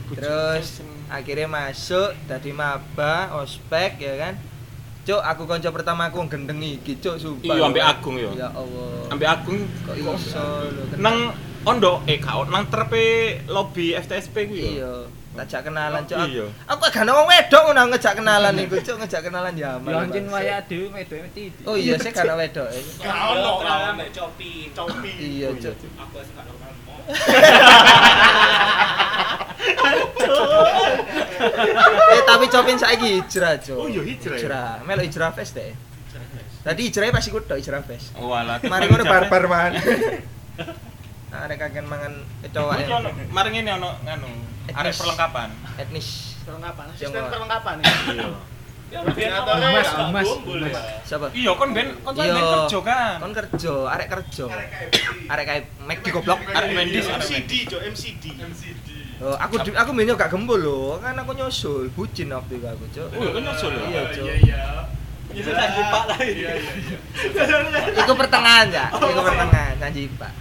[0.09, 4.33] Terus akhirnya masuk tadi maba, ospek ya kan.
[5.03, 7.51] Cuk, aku konco pertama aku gendeng iki, Cuk, sumpah.
[7.51, 8.31] Iya, ambek Agung ya.
[8.31, 9.11] Ya Allah.
[9.11, 10.83] ambek Agung Kok iso lho.
[10.95, 14.93] nang ondo eh kau nang trepe lobby FTSP ku ya Iya.
[15.37, 16.17] Tajak kenalan, Cuk.
[16.17, 16.45] Iya.
[16.65, 19.93] Aku gak ana wong wedok ngono ngejak kenalan iku, Cuk, ngejak kenalan ya aman.
[19.93, 21.43] Ya anjen waya dhewe wedok mati.
[21.69, 22.67] Oh iya, saya gak ana wedok.
[22.97, 24.51] Kau lo kenalan mbak Copi.
[24.73, 25.11] Copi.
[25.21, 25.75] Iya, Cuk.
[25.77, 26.97] Aku wis gak mau.
[32.07, 33.77] Eh tapi Copin saiki hijrah, Cuk.
[33.77, 34.39] Oh, iya, hijrah ya?
[34.41, 35.71] Hijrah, melu hijrah fest deh.
[36.65, 38.11] Tadi hijrahnya pasti kudu hijrah fest.
[38.19, 38.59] Oh alah.
[38.59, 39.71] Mari ngono barbar man.
[41.31, 42.99] Arek kagen mangan kecoa ya.
[42.99, 44.27] ono mari ngene ono nganu
[44.73, 45.49] arek perlengkapan.
[45.77, 46.07] etnis.
[46.43, 46.85] Perlengkapan.
[46.89, 47.29] Mana?
[47.31, 47.93] perlengkapan ya.
[48.07, 48.29] Iya.
[48.87, 50.29] Ya Koordinatornya Mas, Mas,
[50.71, 50.79] ya.
[51.03, 51.27] Siapa?
[51.35, 52.31] Iya kon ben kon Iya.
[52.31, 53.15] ben kerja kan.
[53.19, 54.45] Kon kerja, arek kerja.
[55.27, 56.39] Arek kayak Mac di goblok.
[56.55, 58.39] Arek arek MCD, Jo, MCD.
[58.39, 58.87] MCD.
[59.17, 63.09] Oh, aku aku menyo gak gembul lho, kan aku nyusul, bucin waktu itu aku, Cuk.
[63.17, 63.83] Oh, kon nyusul ya?
[63.89, 64.23] Iya, Cuk.
[64.23, 64.57] Iya, iya.
[65.35, 66.37] Bisa lagi Pak lah ini.
[66.37, 67.91] Iya iya iya.
[67.97, 70.31] Iku pertengahan ya, iku pertengahan janji Pak.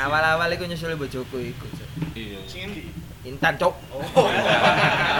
[0.00, 1.88] Awal-awal iku nyusul bojoku iku, Cuk.
[2.18, 2.40] Iya.
[2.50, 2.88] Sing endi?
[3.26, 3.74] Intan, Cuk.
[3.90, 4.30] Oh.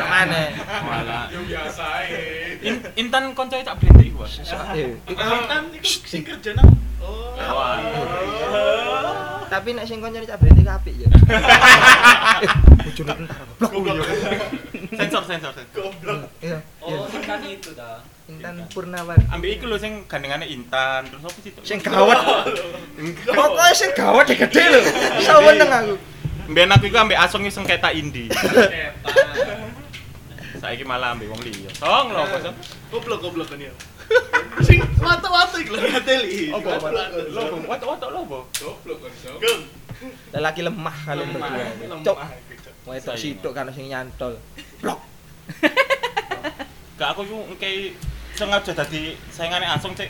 [0.07, 0.55] Mana?
[0.87, 1.27] Malah.
[1.35, 2.63] Yang biasa eh.
[2.63, 4.39] In, Intan koncoe tak berhenti iku, Bos.
[4.39, 6.71] Eh, iku Kan iku sing kerja nang.
[7.03, 7.35] Oh.
[7.35, 7.83] Wah.
[9.47, 11.09] tapi nek sing kanca cak berhenti apik ya.
[12.37, 12.53] Eh,
[12.85, 14.05] bojone entar goblok.
[14.93, 15.53] Sensor sensor.
[15.57, 15.73] sensor.
[15.73, 16.29] Goblok.
[16.45, 16.61] Iya.
[16.61, 16.97] iya.
[17.01, 18.05] Oh, kan itu dah.
[18.29, 19.17] Intan Purnawan.
[19.33, 21.51] Ambek iku lho sing gandengane Intan, terus apa sih?
[21.57, 21.63] Tok?
[21.65, 22.19] Sing gawat.
[23.25, 24.81] Pokoknya sing gawat gede lho.
[25.25, 25.95] Saweneng aku.
[26.47, 28.31] Mbiyen aku iku ambek Asong sing ketak indi.
[30.63, 31.71] Saiki malah ambek wong liya.
[31.75, 32.57] Song lho apa song?
[32.91, 33.75] Goblok goblok kan ya.
[34.63, 36.55] Sing watu-watu iku lho ngateli.
[36.55, 36.89] Apa apa?
[37.35, 38.39] Lobo, watok-watok lobo.
[38.55, 39.35] Goblok kan so.
[39.43, 39.63] Geng.
[40.31, 42.05] Lelaki lemah Lemah, berdua.
[42.05, 42.19] Cok.
[42.87, 44.39] Wedok sitok kan sing nyantol.
[44.79, 45.01] Blok.
[46.99, 47.93] Gak aku iku ngkei
[48.33, 50.09] sengaja dadi saingane Asong cek.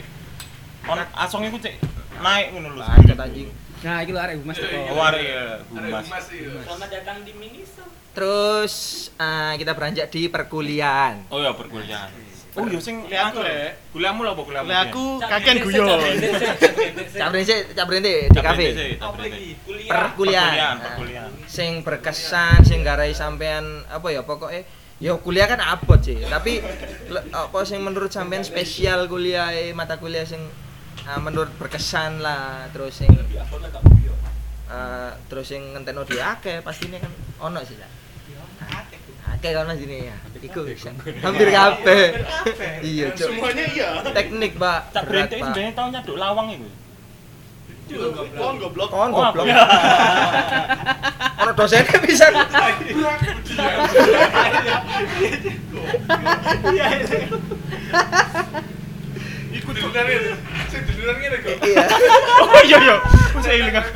[0.87, 1.75] On Asong iku cek
[2.21, 2.85] naik ngono lho.
[2.85, 3.49] Anjing.
[3.77, 4.77] Nah, iki lho arek humas teko.
[4.89, 6.05] Oh, arek ya, Humas.
[6.09, 6.49] Mas iya.
[6.65, 7.85] Selamat datang di Miniso.
[8.17, 8.73] Terus
[9.13, 11.29] eh, kita beranjak di perkuliahan.
[11.29, 12.09] Oh ya perkuliahan.
[12.57, 13.93] Oh iya sing anu, Rek.
[13.93, 14.69] Kuliahmu lho apa kuliahmu?
[14.89, 15.85] Aku kakek guyon.
[17.13, 18.65] Cak berhenti, cak berhenti di kafe.
[18.97, 19.93] Perkuliahan.
[19.93, 21.31] Perkuliahan, Nah, perkuliahan.
[21.45, 24.65] Sing berkesan, sing garai sampean apa ya pokoknya
[24.97, 26.57] Ya kuliah kan abot sih, tapi
[27.29, 30.41] apa sing menurut sampean spesial kuliah mata kuliah sing
[31.05, 33.45] ah, menurut berkesan lah, terus sing eh,
[35.29, 37.11] terus sing ngenteno dia akeh pastinya kan
[37.43, 37.91] ono sih lah.
[39.37, 40.17] Akeh ono sini ya.
[40.41, 40.63] Iku
[41.21, 42.23] hampir kabeh.
[42.87, 43.35] iya, Cuk.
[43.35, 43.99] Semuanya iya.
[44.15, 44.95] Teknik, Pak.
[44.95, 45.27] Cak Pak.
[45.29, 46.69] sebenarnya tau nyaduk lawang iku.
[48.35, 48.89] Kon goblok.
[48.91, 49.45] Kon Oh, goblok.
[49.47, 49.63] iya.
[51.43, 52.27] Ono dosennya bisa.
[59.57, 60.31] Ikut ini.
[60.69, 61.57] Sing ngene kok.
[61.65, 61.83] Iya.
[62.43, 62.95] Oh iya iya.
[63.33, 63.89] Wis eling aku.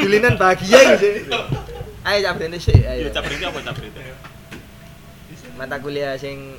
[0.00, 1.08] Dulinan bahagia gitu.
[2.08, 3.12] Ayo cak berhenti sih, Iya ayo.
[3.12, 4.00] cak berhenti apa cak berhenti?
[5.60, 6.56] Mata kuliah sing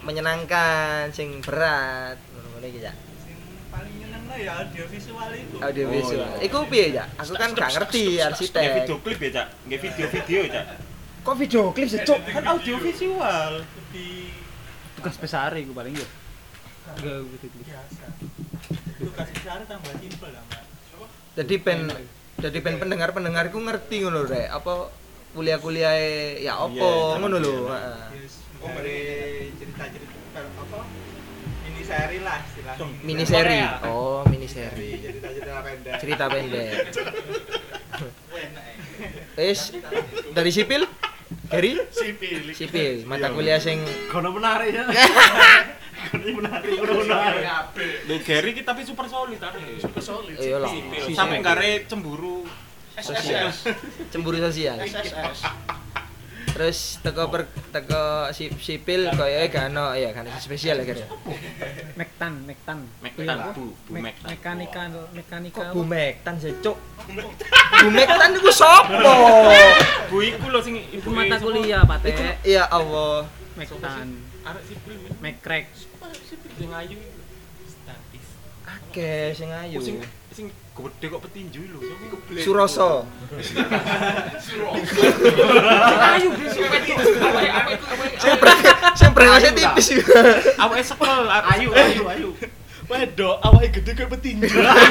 [0.00, 2.16] menyenangkan, sing berat.
[2.32, 2.96] Ngono iki, Cak.
[3.20, 3.36] Sing
[3.68, 5.56] paling nyeneng lah ya audiovisual itu.
[5.60, 6.24] Audiovisual.
[6.24, 6.46] Oh, iya.
[6.48, 7.06] Iku piye, Cak?
[7.20, 8.62] Aku kan gak ngerti Nggak arsitek.
[8.80, 10.64] video klip ya cak, nggak video video cak.
[11.20, 12.18] Kok video klip sih, Cuk?
[12.24, 13.52] Kan audio visual.
[13.92, 14.32] Di
[14.96, 16.06] Tugas besar iku paling yo.
[16.98, 17.46] Enggak gitu.
[17.62, 18.04] biasa.
[18.98, 20.62] Tugas besar tambah simpel lah, Mbak.
[21.30, 21.80] Jadi pen
[22.36, 24.50] jadi pen pendengar-pendengarku ngerti ngono rek.
[24.50, 24.90] Apa
[25.30, 25.94] kuliah-kuliah
[26.36, 27.54] ya apa Iya, ngono lho.
[27.64, 27.78] iya.
[27.78, 28.06] heeh.
[28.60, 29.00] Oh, beri
[29.56, 30.80] cerita-cerita apa?
[31.64, 32.86] Mini seri lah istilahnya.
[33.00, 33.58] Mini seri.
[33.86, 34.90] Oh, mini seri.
[35.00, 35.94] Cerita-cerita pendek.
[35.96, 36.70] Cerita pendek.
[39.40, 39.48] Eh.
[39.48, 39.72] Wis
[40.30, 40.84] dari sipil?
[41.48, 41.72] Gary?
[41.90, 42.52] Sipil.
[42.52, 44.84] Sipil, mata kuliah sing Kono menarik ya.
[46.10, 46.78] Menarik,
[48.22, 49.78] Gary kita tapi super solid arek.
[49.78, 50.34] Super solid.
[50.36, 50.70] Iya lah.
[51.10, 52.46] Sampai nggak re cemburu.
[53.00, 53.48] sosial.
[54.10, 54.76] Cemburu sosial.
[54.82, 55.40] SSS.
[56.50, 61.06] Terus teko per, teko si, sipil koyo gak ono ya kan spesial ya Gary.
[61.94, 62.78] Mektan, Mektan.
[63.00, 64.28] Mektan, Iya, Bu, Bu Mek- Mektan.
[64.28, 64.82] Mekanika,
[65.14, 65.64] mekanika.
[65.72, 66.76] Bu Mektan sih, Cuk?
[67.80, 68.98] Bu Mektan iku sapa?
[70.10, 72.34] Bu iku lho sing Itu mata kuliah, Pak Iku Teh.
[72.44, 73.24] ya Allah.
[73.54, 74.08] Mektan,
[74.44, 74.94] Arek sipil.
[75.22, 75.64] Mekrek.
[76.18, 76.98] Sipil sing ayu.
[77.66, 78.26] Statis.
[78.66, 79.78] Akeh sing ayu.
[79.78, 79.96] Oh, sing
[80.30, 81.80] sing gede kok petinju lho.
[82.40, 83.04] Suroso.
[86.10, 87.12] Ayu sing petinju.
[88.20, 88.60] Sing bre-
[88.96, 89.88] sing brengose tipis.
[90.58, 91.22] Awake sekel.
[91.28, 92.28] Ayu, ayu, ayu.
[92.90, 94.50] Wedok awake gede kayak petinju.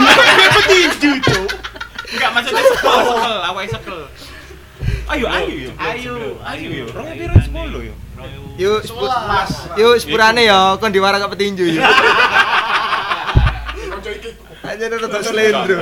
[0.55, 1.51] Petinju, Cuk.
[2.10, 3.99] Enggak maksudnya sekel, sekel, awake sekel.
[5.10, 5.72] Ayo, ayo yo.
[5.82, 6.13] Ayu,
[6.45, 6.86] Ayo yo.
[6.86, 6.86] ayu.
[6.93, 7.93] 2010 yo.
[8.60, 9.52] Yuk, Sewelas.
[9.74, 11.80] yuk sepurane ya, kon diwara kok petinju iki
[14.60, 15.82] Aja rada slendro.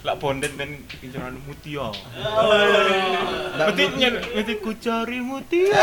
[0.00, 1.92] Lak bondet ben inceran mutia.
[1.92, 5.76] Mbak Berarti ngerti ku cari mutia.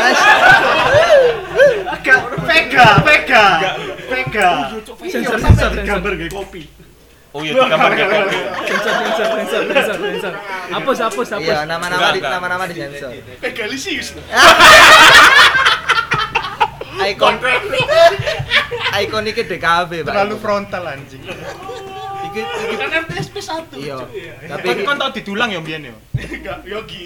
[1.86, 3.44] Agak pega, pega.
[4.10, 4.48] Pega.
[5.06, 5.86] Sensor sensor sensor.
[5.86, 6.66] Gambar kayak kopi.
[7.28, 8.38] Oh iya digambar kayak kopi.
[8.64, 10.32] Sensor sensor sensor sensor sensor.
[10.72, 11.44] Hapus hapus hapus.
[11.44, 13.12] Iya, nama-nama di nama-nama di sensor.
[13.36, 14.16] Pega lisius.
[16.98, 17.34] Ikon
[18.98, 20.08] Ikon iki DKB, Pak.
[20.08, 21.22] Terlalu frontal anjing.
[22.28, 23.76] Iki iki Kan RTSP 1.
[23.76, 23.96] iya.
[24.48, 25.94] Tapi Kan kan tau didulang ya mbiyen ya.
[26.16, 27.04] Enggak, Yogi.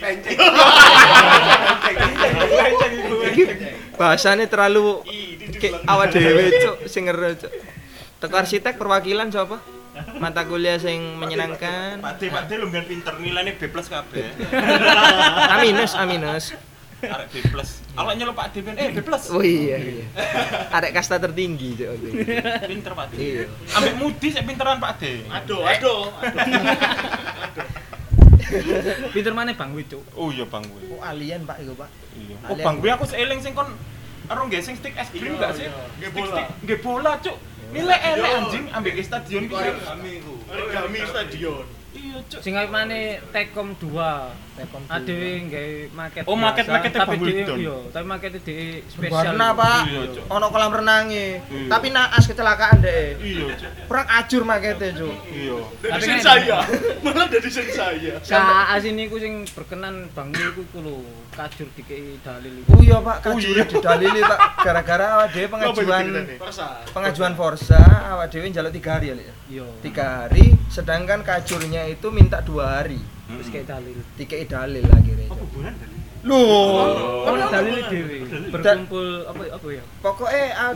[3.26, 3.42] iki
[3.98, 5.02] bahasane terlalu
[5.84, 7.52] awak dhewe cuk sing ngero cuk.
[8.22, 9.58] Teko arsitek perwakilan sapa?
[10.14, 11.98] Mata kuliah sing menyenangkan.
[11.98, 14.32] Pak D, Pak D lu pinter nilainya B plus kabeh.
[15.46, 16.56] A minus, A minus.
[17.02, 17.82] Arek B plus.
[17.92, 19.28] Awak nyeluk Pak D ben eh B plus.
[19.28, 20.04] Oh iya iya.
[20.70, 21.88] Arek kasta tertinggi cuk.
[21.90, 22.08] oke.
[22.64, 23.12] Pinter Pak D.
[23.18, 23.44] Iya.
[23.74, 25.26] Ambek Mudi sik pinteran Pak D.
[25.26, 26.08] Aduh, aduh.
[29.12, 30.02] Pinter mana Bang Wi, Cuk?
[30.14, 30.80] Oh iya Bang gue.
[30.90, 31.88] Oh alien Pak iku Pak.
[32.14, 32.36] Iya.
[32.38, 32.50] Alien.
[32.50, 33.68] Oh Bang gue aku seeling sing kon
[34.24, 35.66] Arung nggih sing stick es krim Iya, gak sih?
[35.66, 35.74] iya.
[35.98, 36.42] Nggih Stick- bola.
[36.62, 37.36] Nggih bola, Cuk.
[37.72, 39.56] Nilai elek anjing ambek ke stadion iki.
[40.52, 41.64] Origami stadion.
[41.92, 42.40] Iya, Cuk.
[42.40, 42.96] Sing kaya mana
[43.28, 44.32] Tekom 2.
[44.52, 46.22] Tekom Adewe nggawe market.
[46.24, 47.56] Oh, market- marketnya tapi dhewe Wildon.
[47.56, 49.12] iya, tapi marketnya dhewe spesial.
[49.32, 49.80] Warna Pak.
[49.86, 50.00] Iya.
[50.28, 51.26] Ono kolam renangnya.
[51.42, 51.68] Iya.
[51.68, 53.16] Tapi naas kecelakaan deh.
[53.16, 53.70] Iya, Cuk.
[53.88, 55.16] Perang ajur makete cuk.
[55.28, 55.56] Iya.
[55.78, 56.58] Dari Tapi sen kan- saya.
[57.04, 58.12] Malah dari sen saya.
[58.20, 58.40] Sa
[58.78, 60.96] sini ku sing berkenan Bang Wi ku ku lho,
[61.30, 62.72] kajur dikei dalil iku.
[62.72, 63.68] Oh iya Pak, Oh, kajure iya.
[63.68, 64.40] didalili Pak.
[64.60, 66.04] Gara-gara awak dhewe pengajuan
[66.88, 69.28] pengajuan forsa awak dhewe njaluk 3 hari ya, Lek.
[69.48, 69.66] Iya.
[69.80, 73.00] 3 hari sedangkan kajurnya itu minta 2 hari.
[73.32, 73.98] Terus kayak dalil.
[74.18, 75.26] Dikei dalil akhirnya.
[75.28, 75.42] Apa Cuk.
[75.48, 75.96] hubungan tadi?
[76.22, 77.26] Loh.
[77.26, 78.16] Oh, dalil dhewe.
[78.54, 79.84] Berkumpul apa apa ya?
[79.98, 80.72] Pokoknya ah,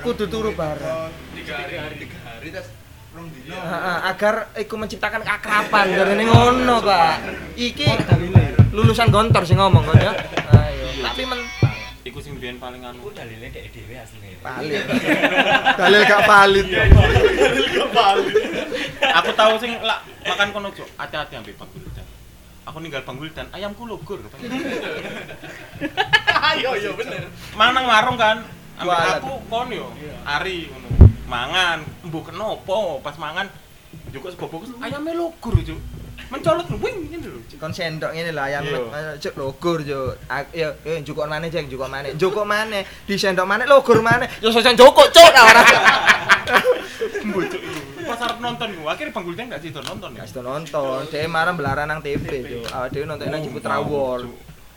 [0.00, 1.12] kudu turu bareng.
[1.36, 2.68] tiga hari tiga hari terus
[3.16, 7.16] rong dino Heeh, agar iku menciptakan keakraban dari ngono, Pak.
[7.56, 7.88] Iki
[8.76, 10.12] lulusan gontor sih ngomong kan ya.
[10.60, 10.86] Ayo.
[11.04, 11.40] Tapi men
[12.16, 13.12] Iku sing biyen paling anu.
[13.12, 14.40] dalilnya dek dhewe asline.
[14.40, 14.88] valid.
[15.84, 16.64] Dalil gak valid.
[16.64, 18.34] Gak balik.
[19.20, 20.88] Aku tahu sing lak makan kono, Cuk.
[20.96, 22.08] Hati-hati ambek Bang Guldan.
[22.64, 24.24] Aku ninggal Bang Guldan, ayamku logur.
[26.56, 27.28] Ayo, iya bener.
[27.52, 28.48] Manang warung kan.
[28.80, 29.92] Aku kon yo.
[30.24, 30.88] Ari ngono.
[31.28, 33.44] Mangan, mbok kenopo pas mangan
[34.08, 35.95] juga sebobokus ayamnya logur, Cuk.
[36.26, 37.58] Mencolot wing ngene lho, Cuk.
[37.62, 39.14] kon sendok ngene lho ayam Iya.
[39.22, 43.46] cuk logur yo A- yo yo njukuk maneh jeng njukuk maneh njukuk maneh di sendok
[43.46, 45.62] maneh logur maneh yo sesen njukuk cuk ora ora
[47.26, 47.60] Mbok, Cuk.
[47.62, 48.02] iku.
[48.06, 50.22] Pas arep nonton iku, akhirnya Bang Guldan gak sido nonton ya.
[50.22, 54.30] Gak sido nonton dhewe marah belaran nang TV cuk awake dhewe nonton nang Ciputra World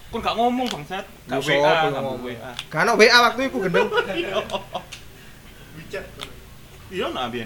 [0.09, 1.05] Kon gak ngomong bangsat.
[1.29, 2.01] Gak WA, gak?
[2.25, 2.51] WA.
[2.73, 3.89] Kan ono WA waktu iku gendeng
[5.77, 6.05] Wicat.
[6.89, 7.45] Iya nah biyen.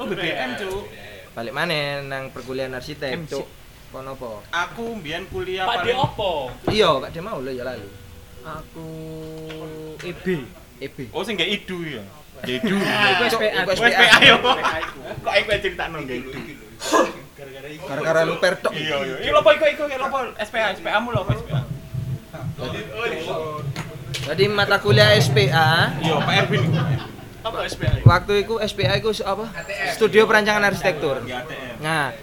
[0.00, 0.88] Oh BBM, Cuk.
[1.32, 3.46] Balik maneh nang perkuliahan arsitek cuk
[3.88, 4.30] kono apa
[4.68, 6.32] Aku mbiyen kuliah Pak De paling opo?
[6.68, 7.88] iya Pak Dia mau lho ya lalu
[8.42, 8.86] Aku
[10.02, 10.26] EB.
[10.78, 12.02] EB Oh sing gak idu ya.
[12.40, 12.74] Gak idu.
[12.74, 13.48] Iku Cuk, SPA.
[13.54, 14.36] iku Wes PA yo.
[15.22, 16.30] Kok aku critakno gak idu.
[17.82, 19.14] gara-gara lu pertok Iya iya.
[19.20, 21.60] Iki lopo iku iku lopo SPA SPA mu lopo SPA.
[24.22, 26.62] jadi mata kuliah SPA Iya, Pak Erwin.
[27.42, 27.90] Apa SPA?
[28.06, 29.50] waktu itu SPA itu apa
[29.98, 31.82] studio perancangan arsitektur ATM.
[31.82, 32.14] Nah,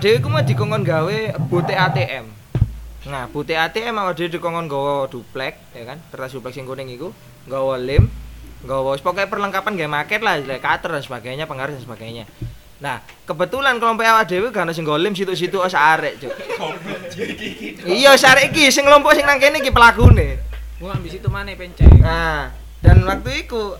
[0.00, 1.18] dhewe iku mau dikongkon gawe
[1.52, 2.24] bute ATM.
[3.04, 6.00] Nah, bute ATM awak dhewe dikongkon gawa duplek, ya kan?
[6.08, 7.12] Kertas duplek sing kuning iku,
[7.44, 8.08] gawa lem,
[8.64, 12.24] gawa pokoke perlengkapan gawe market lah, kayak cutter dan sebagainya, penggaris dan sebagainya.
[12.80, 16.32] Nah, kebetulan kelompok awak dhewe gak ono sing gawa lem situ-situ os arek, Cuk.
[17.84, 20.40] Iya, sarek iki sing kelompok sing nang kene iki pelakune.
[20.80, 21.92] Gua ambil situ mana penceng.
[22.00, 23.76] Nah, dan waktu itu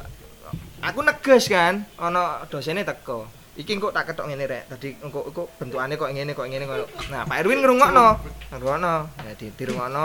[0.84, 3.24] aku neges kan, ono dosennya teko.
[3.54, 4.62] Iki kok tak ketok ngene rek.
[4.66, 6.90] Tadi engko engko bentukane kok ngene kok ngene kok.
[7.08, 8.06] Nah, Pak Erwin ngrungokno.
[8.50, 8.94] Ngrungokno.
[9.22, 10.04] Ya di dirungokno.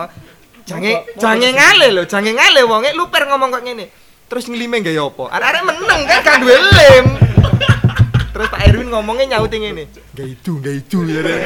[0.70, 3.90] Jange jange ngale lho, jange ngale wonge luper ngomong kok ngene.
[4.30, 5.34] Terus nglime gaya apa?
[5.34, 7.08] Arek-arek meneng kan kan duwe lem.
[8.30, 9.90] Terus Pak Erwin ngomongnya nyauti ngene.
[10.14, 11.20] Gak itu, gak itu ya.
[11.26, 11.42] Rek.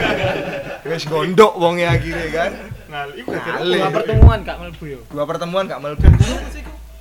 [0.92, 2.52] Wis gondok wonge akhirnya kan.
[2.92, 3.78] Ngal, iku Ngale.
[3.80, 5.00] Dua pertemuan gak mlebu yo.
[5.08, 6.04] Dua pertemuan gak mlebu.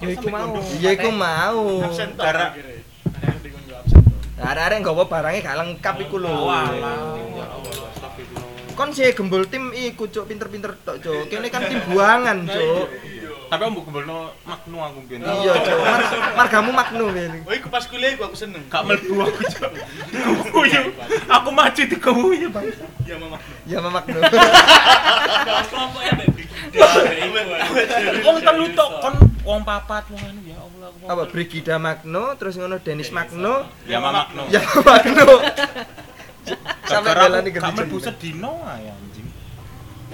[0.02, 0.52] Ya iku mau.
[0.82, 1.66] Iya iku mau.
[1.86, 2.50] Absen toh, Darah.
[2.50, 2.82] akhirnya.
[4.42, 6.50] Ada yang nggawa barangnya gak lengkap iku lho.
[6.50, 7.46] Ya.
[8.74, 11.30] Kon sih gembul tim iku cuk pinter-pinter tok cuk.
[11.30, 12.86] Kene kan tim buangan cuk.
[13.53, 15.28] Tapi aku gembelno maknu aku biyen.
[15.28, 15.76] Iya cuk.
[15.84, 16.00] Mar
[16.40, 17.44] margamu maknu ngene.
[17.44, 18.64] Oh, iku pas kuliah iku aku seneng.
[18.72, 19.68] Gak mlebu aku, Cuk.
[20.09, 20.82] Dikuyu.
[21.28, 22.64] Aku maju dikuyu, Bang.
[23.05, 23.36] Ya mama.
[23.68, 24.16] Ya maknu.
[25.68, 26.42] Kelompoknya ada di
[26.72, 27.22] dari
[28.24, 30.88] Wong telu tok kon wong papat wong anu ya Allah.
[30.88, 34.48] aku- Apa Brigida Magno terus ngono Denis Magno Ya Maknu.
[34.48, 35.28] ya Magno.
[36.88, 38.00] Sampai belani gak jeneng.
[38.00, 39.11] sedino ae anjing.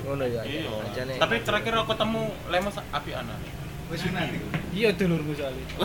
[0.09, 0.41] Ngono ya.
[0.41, 0.73] Iya.
[0.89, 1.13] Ajane.
[1.21, 3.37] Tapi terakhir aku ketemu Lemos api ana.
[3.93, 4.49] Wis sunat iku.
[4.73, 5.65] Iya dulurku soalnya.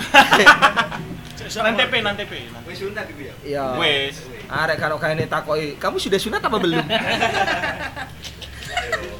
[1.43, 2.33] Nanti TP, nanti TP.
[2.63, 3.35] Wis sunat iku ya.
[3.43, 3.65] Iya.
[3.75, 4.15] Wes.
[4.47, 6.83] Arek kalau kayak takoki, kamu sudah sunat apa belum?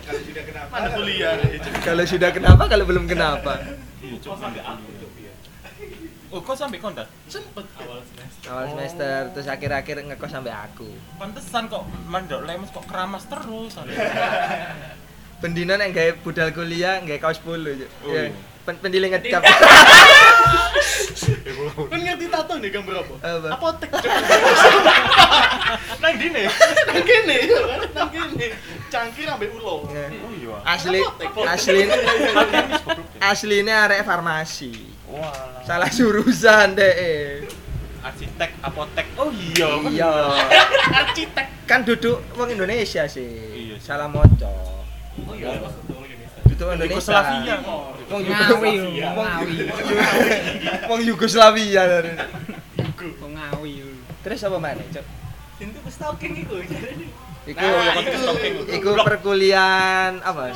[0.03, 0.73] Kalau sudah kenapa?
[1.83, 3.53] Kalau sudah kenapa, kalau belum kenapa?
[3.99, 5.03] Iya, cok sampai aku.
[6.33, 7.05] Oh, kok sampai kontak?
[7.29, 7.61] Sempet.
[7.77, 8.49] Awal semester.
[8.49, 10.89] Awal semester terus akhir-akhir ngekos sampai aku.
[11.21, 13.77] Pantesan kok mandok Lemos kok keramas terus.
[15.45, 17.69] Pendino nek gawe budal kuliah, gawe kaos polo.
[17.69, 17.77] Oh,
[18.09, 18.25] Ya.
[18.25, 18.33] iya.
[18.65, 19.43] Pen pendile ngecap.
[21.91, 23.15] Kan ngerti tato nih gambar apa?
[23.19, 23.47] Apa?
[23.53, 23.91] Apotek.
[26.01, 26.47] Nang dine.
[26.87, 27.37] Nang kene,
[27.93, 28.47] nang kene.
[28.87, 29.85] Cangkir ambek ulo.
[29.91, 30.07] Ya.
[30.17, 30.55] Oh iya.
[30.65, 31.03] Asli
[31.45, 31.83] asli
[33.21, 34.92] asline arek farmasi.
[35.13, 35.61] Wah.
[35.61, 37.45] Salah jurusan deh.
[38.01, 39.07] Arsitek, apotek.
[39.15, 39.69] Oh iya.
[39.77, 40.11] kan Iya.
[41.05, 41.47] Arsitek.
[41.69, 43.29] Kan duduk wong Indonesia sih.
[43.69, 43.75] Iya.
[43.77, 44.49] Salah moco.
[45.29, 45.53] Oh iya,
[46.09, 46.39] Indonesia.
[46.49, 46.97] Duduk Indonesia.
[46.97, 47.55] Yugoslavia.
[48.09, 49.07] Wong Yugoslavia.
[50.89, 51.83] Wong Yugoslavia.
[52.97, 53.73] Kok ngawi.
[54.23, 55.05] Terus apa mana, Cok?
[55.61, 56.57] Itu stalking iku.
[57.43, 60.55] Iku Nah, iya, iku perkuliahan apa?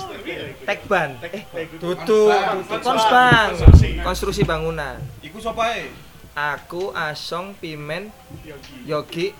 [0.64, 1.20] Tekban.
[1.20, 1.44] Eh,
[1.76, 2.32] tutu,
[2.80, 3.60] konsbang.
[4.08, 4.96] Konstruksi bangunan.
[5.20, 5.92] Iku sapa ae?
[6.38, 8.14] Aku Asong Pimen
[8.86, 9.34] Yogi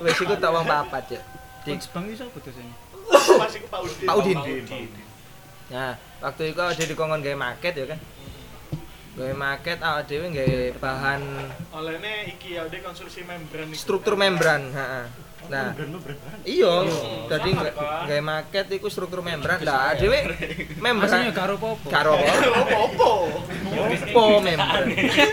[0.00, 1.22] wis iku tak wong papat ya.
[1.62, 2.72] Di Bang iso apa dosane?
[4.08, 4.38] Pak Udin.
[5.68, 8.00] Nah, waktu itu ada dikongkon gawe market ya kan.
[9.20, 11.20] Gawe market awak dhewe gawe bahan
[11.76, 13.68] Olehnya iki ya konstruksi membran.
[13.76, 15.27] struktur membran, heeh.
[15.46, 15.72] Nah,
[16.42, 16.74] iya,
[17.24, 17.74] dadi ngga-
[18.04, 19.62] gawe market iku struktur membran.
[19.62, 21.88] Lah, dhewe Aslinya membran karo apa-apa.
[21.88, 22.12] karo?
[22.12, 23.08] Apa-apa.
[23.78, 24.84] Opo membran.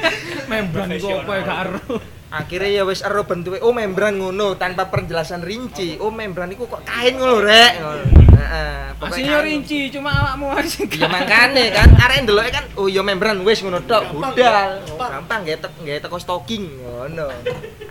[0.51, 1.80] membran iku apa ya karo.
[2.28, 5.99] Akhirnya ya wis ero bentuke oh membran ngono tanpa penjelasan rinci.
[5.99, 7.74] Oh membran iku kok kain ngono rek.
[7.76, 8.25] Ngono.
[8.36, 8.76] Heeh.
[8.96, 9.48] Aslinya kain.
[9.48, 10.82] rinci, cuma awakmu aja.
[10.88, 14.82] Ya makane kan arek ndeloke kan oh ya membran wis ngono tok budal.
[14.96, 17.32] Oh, gampang nggih tek nggih teko stocking ngono.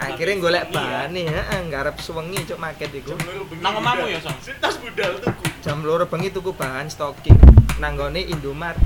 [0.01, 3.16] Akhirnya golek bahane heeh ngarep suwengi cuk market iku.
[3.64, 4.36] Nang omamu ya, Sang?
[4.61, 5.32] Tas budal tuh.
[5.64, 7.36] Jam loro bengi tuku bahan stocking
[7.80, 8.76] nanggone Indomart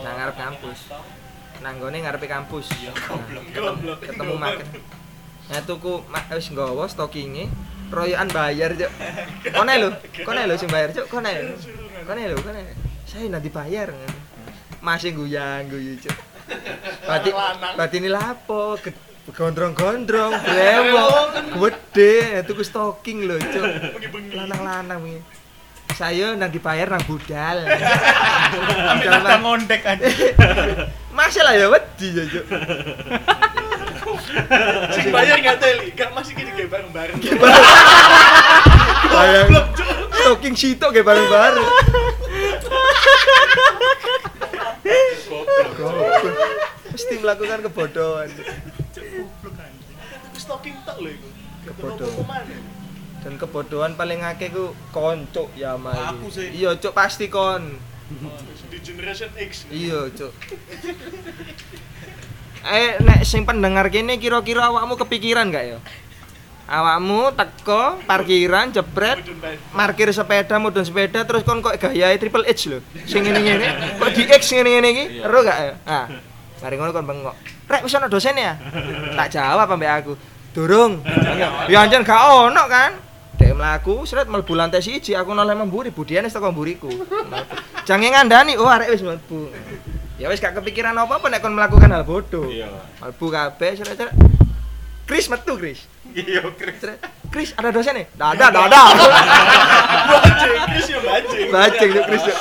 [0.00, 0.88] nang ngarep kampus.
[1.60, 2.72] Nanggone ngarepe kampus.
[2.72, 3.20] Nah,
[3.52, 4.68] ketemu, ketemu market.
[5.50, 7.52] Nah tuku wis nggawa stockinge
[7.90, 8.90] royokan bayar cuk.
[9.50, 9.88] Kone lho,
[10.22, 11.30] kone lho sing bayar cuk, kone.
[12.06, 12.62] Kone lho, kone.
[13.04, 13.90] Saya nanti bayar.
[14.80, 16.16] Masih guyang guyu cuk.
[17.04, 17.30] Berarti
[17.76, 18.78] berarti ini lapo?
[19.30, 21.28] Gondrong-gondrong, brewok,
[21.62, 23.66] gede, tuku stocking lho cuk.
[24.34, 25.22] Lanang-lanang wingi.
[25.94, 27.60] Saya nang dibayar nang budal.
[29.04, 29.36] Mas.
[29.42, 30.06] ngondek aja.
[31.12, 32.46] Masih lah ya wedi ya cuk.
[34.96, 37.16] Sing bayar nggak teli, gak masih gini kayak bareng-bareng.
[39.10, 39.48] Bayang
[40.20, 41.66] stocking sitok kayak bareng-bareng.
[45.80, 46.22] Goblok.
[46.92, 48.28] Mesti melakukan kebodohan.
[50.36, 51.28] Stocking tak lho iku.
[51.66, 52.46] Kebodohan.
[53.20, 56.16] Dan kebodohan paling akeh ku koncuk ya mah.
[56.16, 56.48] Aku sih.
[56.54, 57.76] Iya, cuk pasti kon.
[58.70, 59.68] Di generation X.
[59.68, 60.32] Iya, cuk.
[62.60, 65.78] Eh, nek sing pendengar kene kira-kira awakmu kepikiran gak ya?
[66.70, 69.26] Awakmu teko parkiran jebret
[69.74, 73.98] parkir sepeda mudun sepeda terus kon kok gayae triple H lho sing ngene-ngene.
[73.98, 75.04] Kok di X ngene-ngene iki?
[75.24, 75.74] Ero gak ya?
[75.88, 76.06] Ah
[76.60, 77.36] mari ngono kon bengok.
[77.66, 78.54] Rek wis ana dosen ya?
[79.16, 80.12] Tak jawab ambek aku.
[80.52, 81.00] Durung.
[81.66, 82.92] Ya anjen gak ono kan?
[83.40, 86.92] Dek mlaku, seret mlebu lantai siji, aku noleh memburi, budian wis teko mburiku.
[87.88, 89.48] Jange ngandani, oh arek wis mlebu.
[90.20, 92.44] Ya wis gak kepikiran apa-apa nek kon melakukan hal bodoh.
[92.44, 92.68] Iya.
[93.00, 94.12] Mlebu kabeh, seret.
[95.08, 95.88] Kris metu, Kris.
[96.12, 96.76] Iya, Kris.
[96.76, 97.00] Seret,
[97.32, 98.06] Kris, ada dosen nih?
[98.14, 98.82] Dada, dada.
[100.12, 101.48] Bajing, Chris ya bajing.
[101.48, 102.38] Bajing yuk Chris yuk.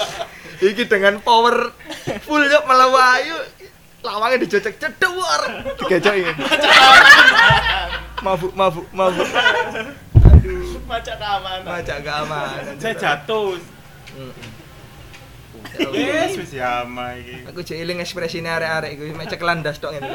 [0.59, 1.71] Iki dengan power
[2.27, 3.37] full yuk melawayu
[3.99, 5.41] lawangnya dijojek cedewar
[5.75, 6.31] digejok ini
[8.23, 9.27] mabuk mabuk mabuk
[10.15, 11.67] aduh Macak keamanan.
[11.67, 13.59] macak keamanan Saya jatuh.
[14.15, 14.31] Mm.
[15.87, 17.47] Wis yama iki.
[17.47, 20.07] aku jadi eling ekspresine arek-arek iku mek cekelan das tok ngene.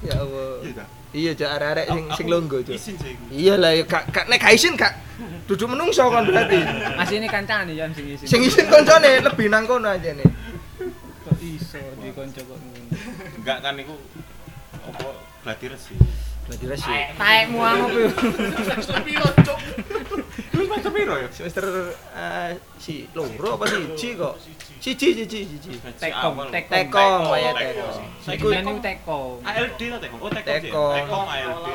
[0.00, 0.64] Ya Allah.
[0.64, 2.78] Iya iya cak arek-arek sing sing longgo cak
[3.34, 4.94] iya lah ya gak gak nek isin gak
[5.50, 6.62] duduk menungso kan berarti.
[6.96, 8.26] Asline kancane ya sing isin.
[8.26, 10.28] sing isin koncone lebih nang kono aja nih.
[11.26, 12.94] Kok iso di kanca kok ngono.
[13.42, 13.94] Enggak kan iku
[14.80, 15.08] apa
[16.50, 16.82] berarti resi.
[16.82, 17.16] Berarti resi.
[17.16, 18.10] Taekmu apa yo?
[20.50, 21.28] Lu semester piro ya?
[21.30, 21.64] Semester
[22.12, 24.34] eh, si loro apa siji kok?
[24.80, 25.70] Siji siji siji.
[25.96, 26.72] Tekom, tekom.
[26.72, 27.94] Tekom Oh, ya tekom.
[28.26, 29.38] Iku niku tekom.
[29.40, 30.18] ALD ta Tekom?
[30.18, 30.58] Oh, Tekom.
[30.58, 30.70] sih.
[30.98, 31.24] Tekom.
[31.24, 31.66] ALD.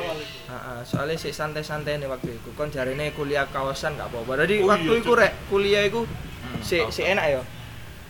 [0.46, 2.48] Heeh, soalnya sik santai-santai nih waktu itu.
[2.52, 4.44] Kon jarine kuliah kawasan gak apa-apa.
[4.44, 6.02] Jadi Oh, waktu iya, iku rek kuliah iku
[6.46, 7.42] Hmm, si si enak ya.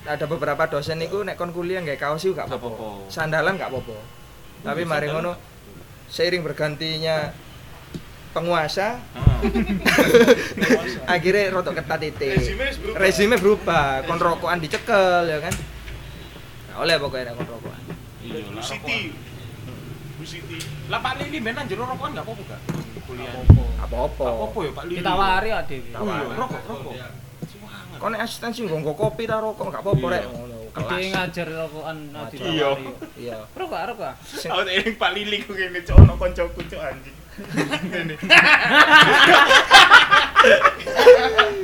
[0.05, 3.09] Ada beberapa dosen iku nek kon kuliah nggak kaos iku gak apa-apa.
[3.09, 3.97] Sandalan gak apa-apa.
[4.61, 5.33] Tapi Iya, mari ngono
[6.07, 7.33] seiring bergantinya
[8.33, 9.01] penguasa
[11.15, 12.29] akhirnya rotok ketat itu
[12.97, 15.55] rezime berubah rokokan dicekel ya kan
[16.73, 17.83] nah, oleh pokoknya kon rokokan
[18.27, 19.15] Iya, Siti.
[19.15, 20.19] rokokan.
[20.19, 20.59] Bu Siti.
[20.91, 22.61] Lah Pak Lili ben nang jero rokokan gak apa-apa gak?
[23.07, 23.31] Kuliah.
[23.79, 24.99] apa-apa apa-apa ya Pak Lili.
[24.99, 25.51] Ditawari.
[25.55, 26.95] Oh iya, rokok, rokok.
[27.97, 30.15] kon nek asisten sih nggo kopi ta rokok gak apa-apa Iya.
[30.19, 30.25] rek
[30.77, 32.31] ngono Dia kelas ngajar rokokan Ngajar.
[32.31, 32.87] ditawari.
[33.17, 34.13] iya Rokok, rokok.
[34.45, 37.17] Aku eling Pak Lili ku ngene cok ono kancaku cok anjing.
[37.83, 38.15] Ngene.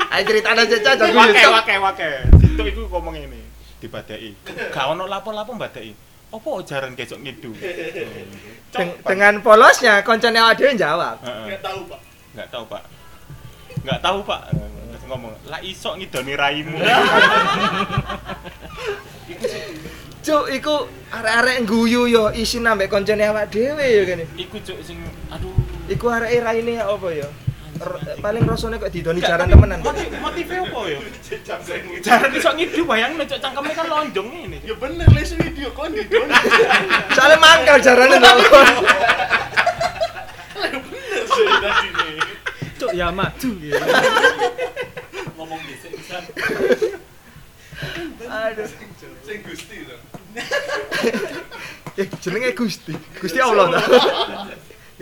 [0.09, 2.09] ayo ceritane aja aja Wake wake wake.
[2.39, 3.41] Situ iku ngomong ngene.
[3.79, 4.31] Dibadai.
[4.71, 5.93] Gak ono lapo-lapo mbadai.
[6.33, 7.53] Apa jaran kesok ngidu?
[8.73, 11.45] Deng- dengan polosnya koncone awak dhewe jawab Heeh.
[11.47, 12.01] Nggak tahu, Pak.
[12.33, 12.83] Nggak tahu pak
[13.85, 14.41] Nggak tahu pak
[15.13, 16.81] ngomong Lah iso ngidoni raimu.
[20.23, 20.75] Cuk iku
[21.11, 24.25] arek-arek guyu yo isin ambek koncone awak dhewe ya kene.
[24.35, 24.97] Iku cuk sing
[25.29, 25.53] Aduh.
[25.87, 26.87] Iku arek raine ya?
[26.87, 27.29] Apa ya
[27.83, 30.99] R- paling rasane kok didoni jaran temenan motif- Motifnya apa ya?
[31.99, 36.07] Jaran iso ngidu bayang cuk cangkemnya kan lonjong ini Ya bener, les video kon di
[36.07, 36.31] don.
[37.19, 38.61] soalnya mangkal jarane lho.
[42.79, 42.91] Cuk.
[42.95, 43.79] Ya maju ya.
[45.53, 46.17] Ngomong dhisik bisa
[48.25, 48.69] aduh
[49.23, 49.97] Sing Gusti to.
[52.01, 53.81] eh jenenge Gusti Gusti Allah ta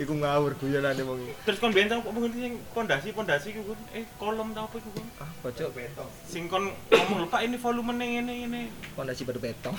[0.01, 1.29] iku ngawur guyonane wong.
[1.45, 3.79] Terus kon ben tau kok ngerti sing pondasi-pondasi iku Gun?
[3.93, 5.07] Eh kolom tau apa iku Gun?
[5.21, 5.77] ah bocok
[6.25, 8.61] Sing kon ngomong lupa ini volumenya ngene ngene
[8.97, 9.77] pondasi batu betong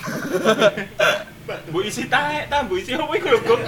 [1.73, 3.61] Bu isi taek ta, bu isi apa iku lho Gun?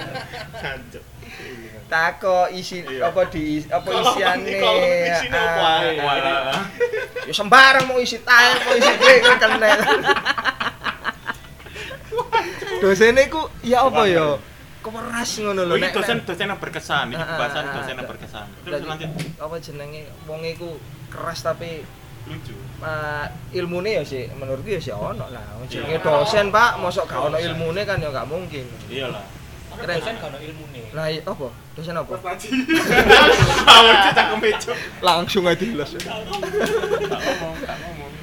[1.95, 3.07] Tako isi Iya.
[3.07, 5.95] apa di apa isiane ah, ae?
[5.95, 6.63] ah.
[7.23, 9.69] ya sembarang mau isi tae mau isi kue kan kena
[12.81, 14.35] dosennya ku ya apa ya
[14.83, 18.05] kemeras ngono lho Oh, nek- dosen dosen yang berkesan, Ah, ah, pembahasan ah, dosen yang
[18.05, 18.11] ah.
[18.11, 18.47] berkesan.
[18.61, 20.77] Terus lanjut apa jenenge wong iku
[21.09, 21.81] keras tapi
[22.25, 22.53] lucu.
[22.81, 27.21] uh, ilmune ya sih menurutku ya sih ono lah Wong jenenge dosen pak mosok gak
[27.23, 29.25] ono ilmune kan ya gak mungkin Iyalah.
[29.75, 29.95] Keren.
[29.99, 32.13] dosen kan ilmune lah iya, apa dosen apa
[33.65, 34.71] Awak cecak kemeja.
[34.99, 36.41] langsung aja ngomong.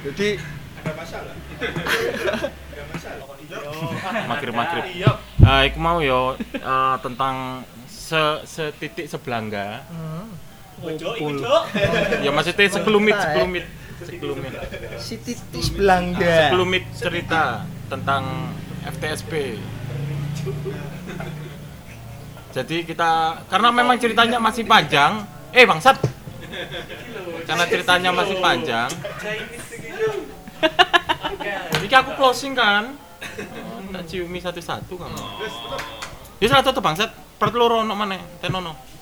[0.03, 0.29] jadi
[0.83, 1.35] Ada masalah.
[1.63, 3.25] Ada masalah.
[4.27, 4.83] Magrib-magrib.
[4.91, 5.11] Iya.
[5.39, 9.87] Eh, iku mau yo eh, tentang se setitik sebelangga.
[9.87, 10.27] hmm,
[10.83, 11.63] Cok.
[12.19, 13.65] Ya maksudnya sekelumit, sekelumit,
[14.03, 14.51] sekelumit.
[14.99, 18.51] si titis belangga Sekelumit cerita tentang
[18.83, 19.55] FTSP.
[22.53, 25.25] Jadi kita karena memang ceritanya masih panjang.
[25.49, 25.97] Eh bangsat.
[27.49, 28.89] Karena ceritanya masih panjang.
[31.81, 32.93] Ini aku closing kan.
[33.89, 35.21] Tak ciumi satu-satu kamu.
[36.37, 37.09] Ya salah tutup bangsat.
[37.41, 38.21] Perut loro ono mana?
[38.37, 38.92] Tenono.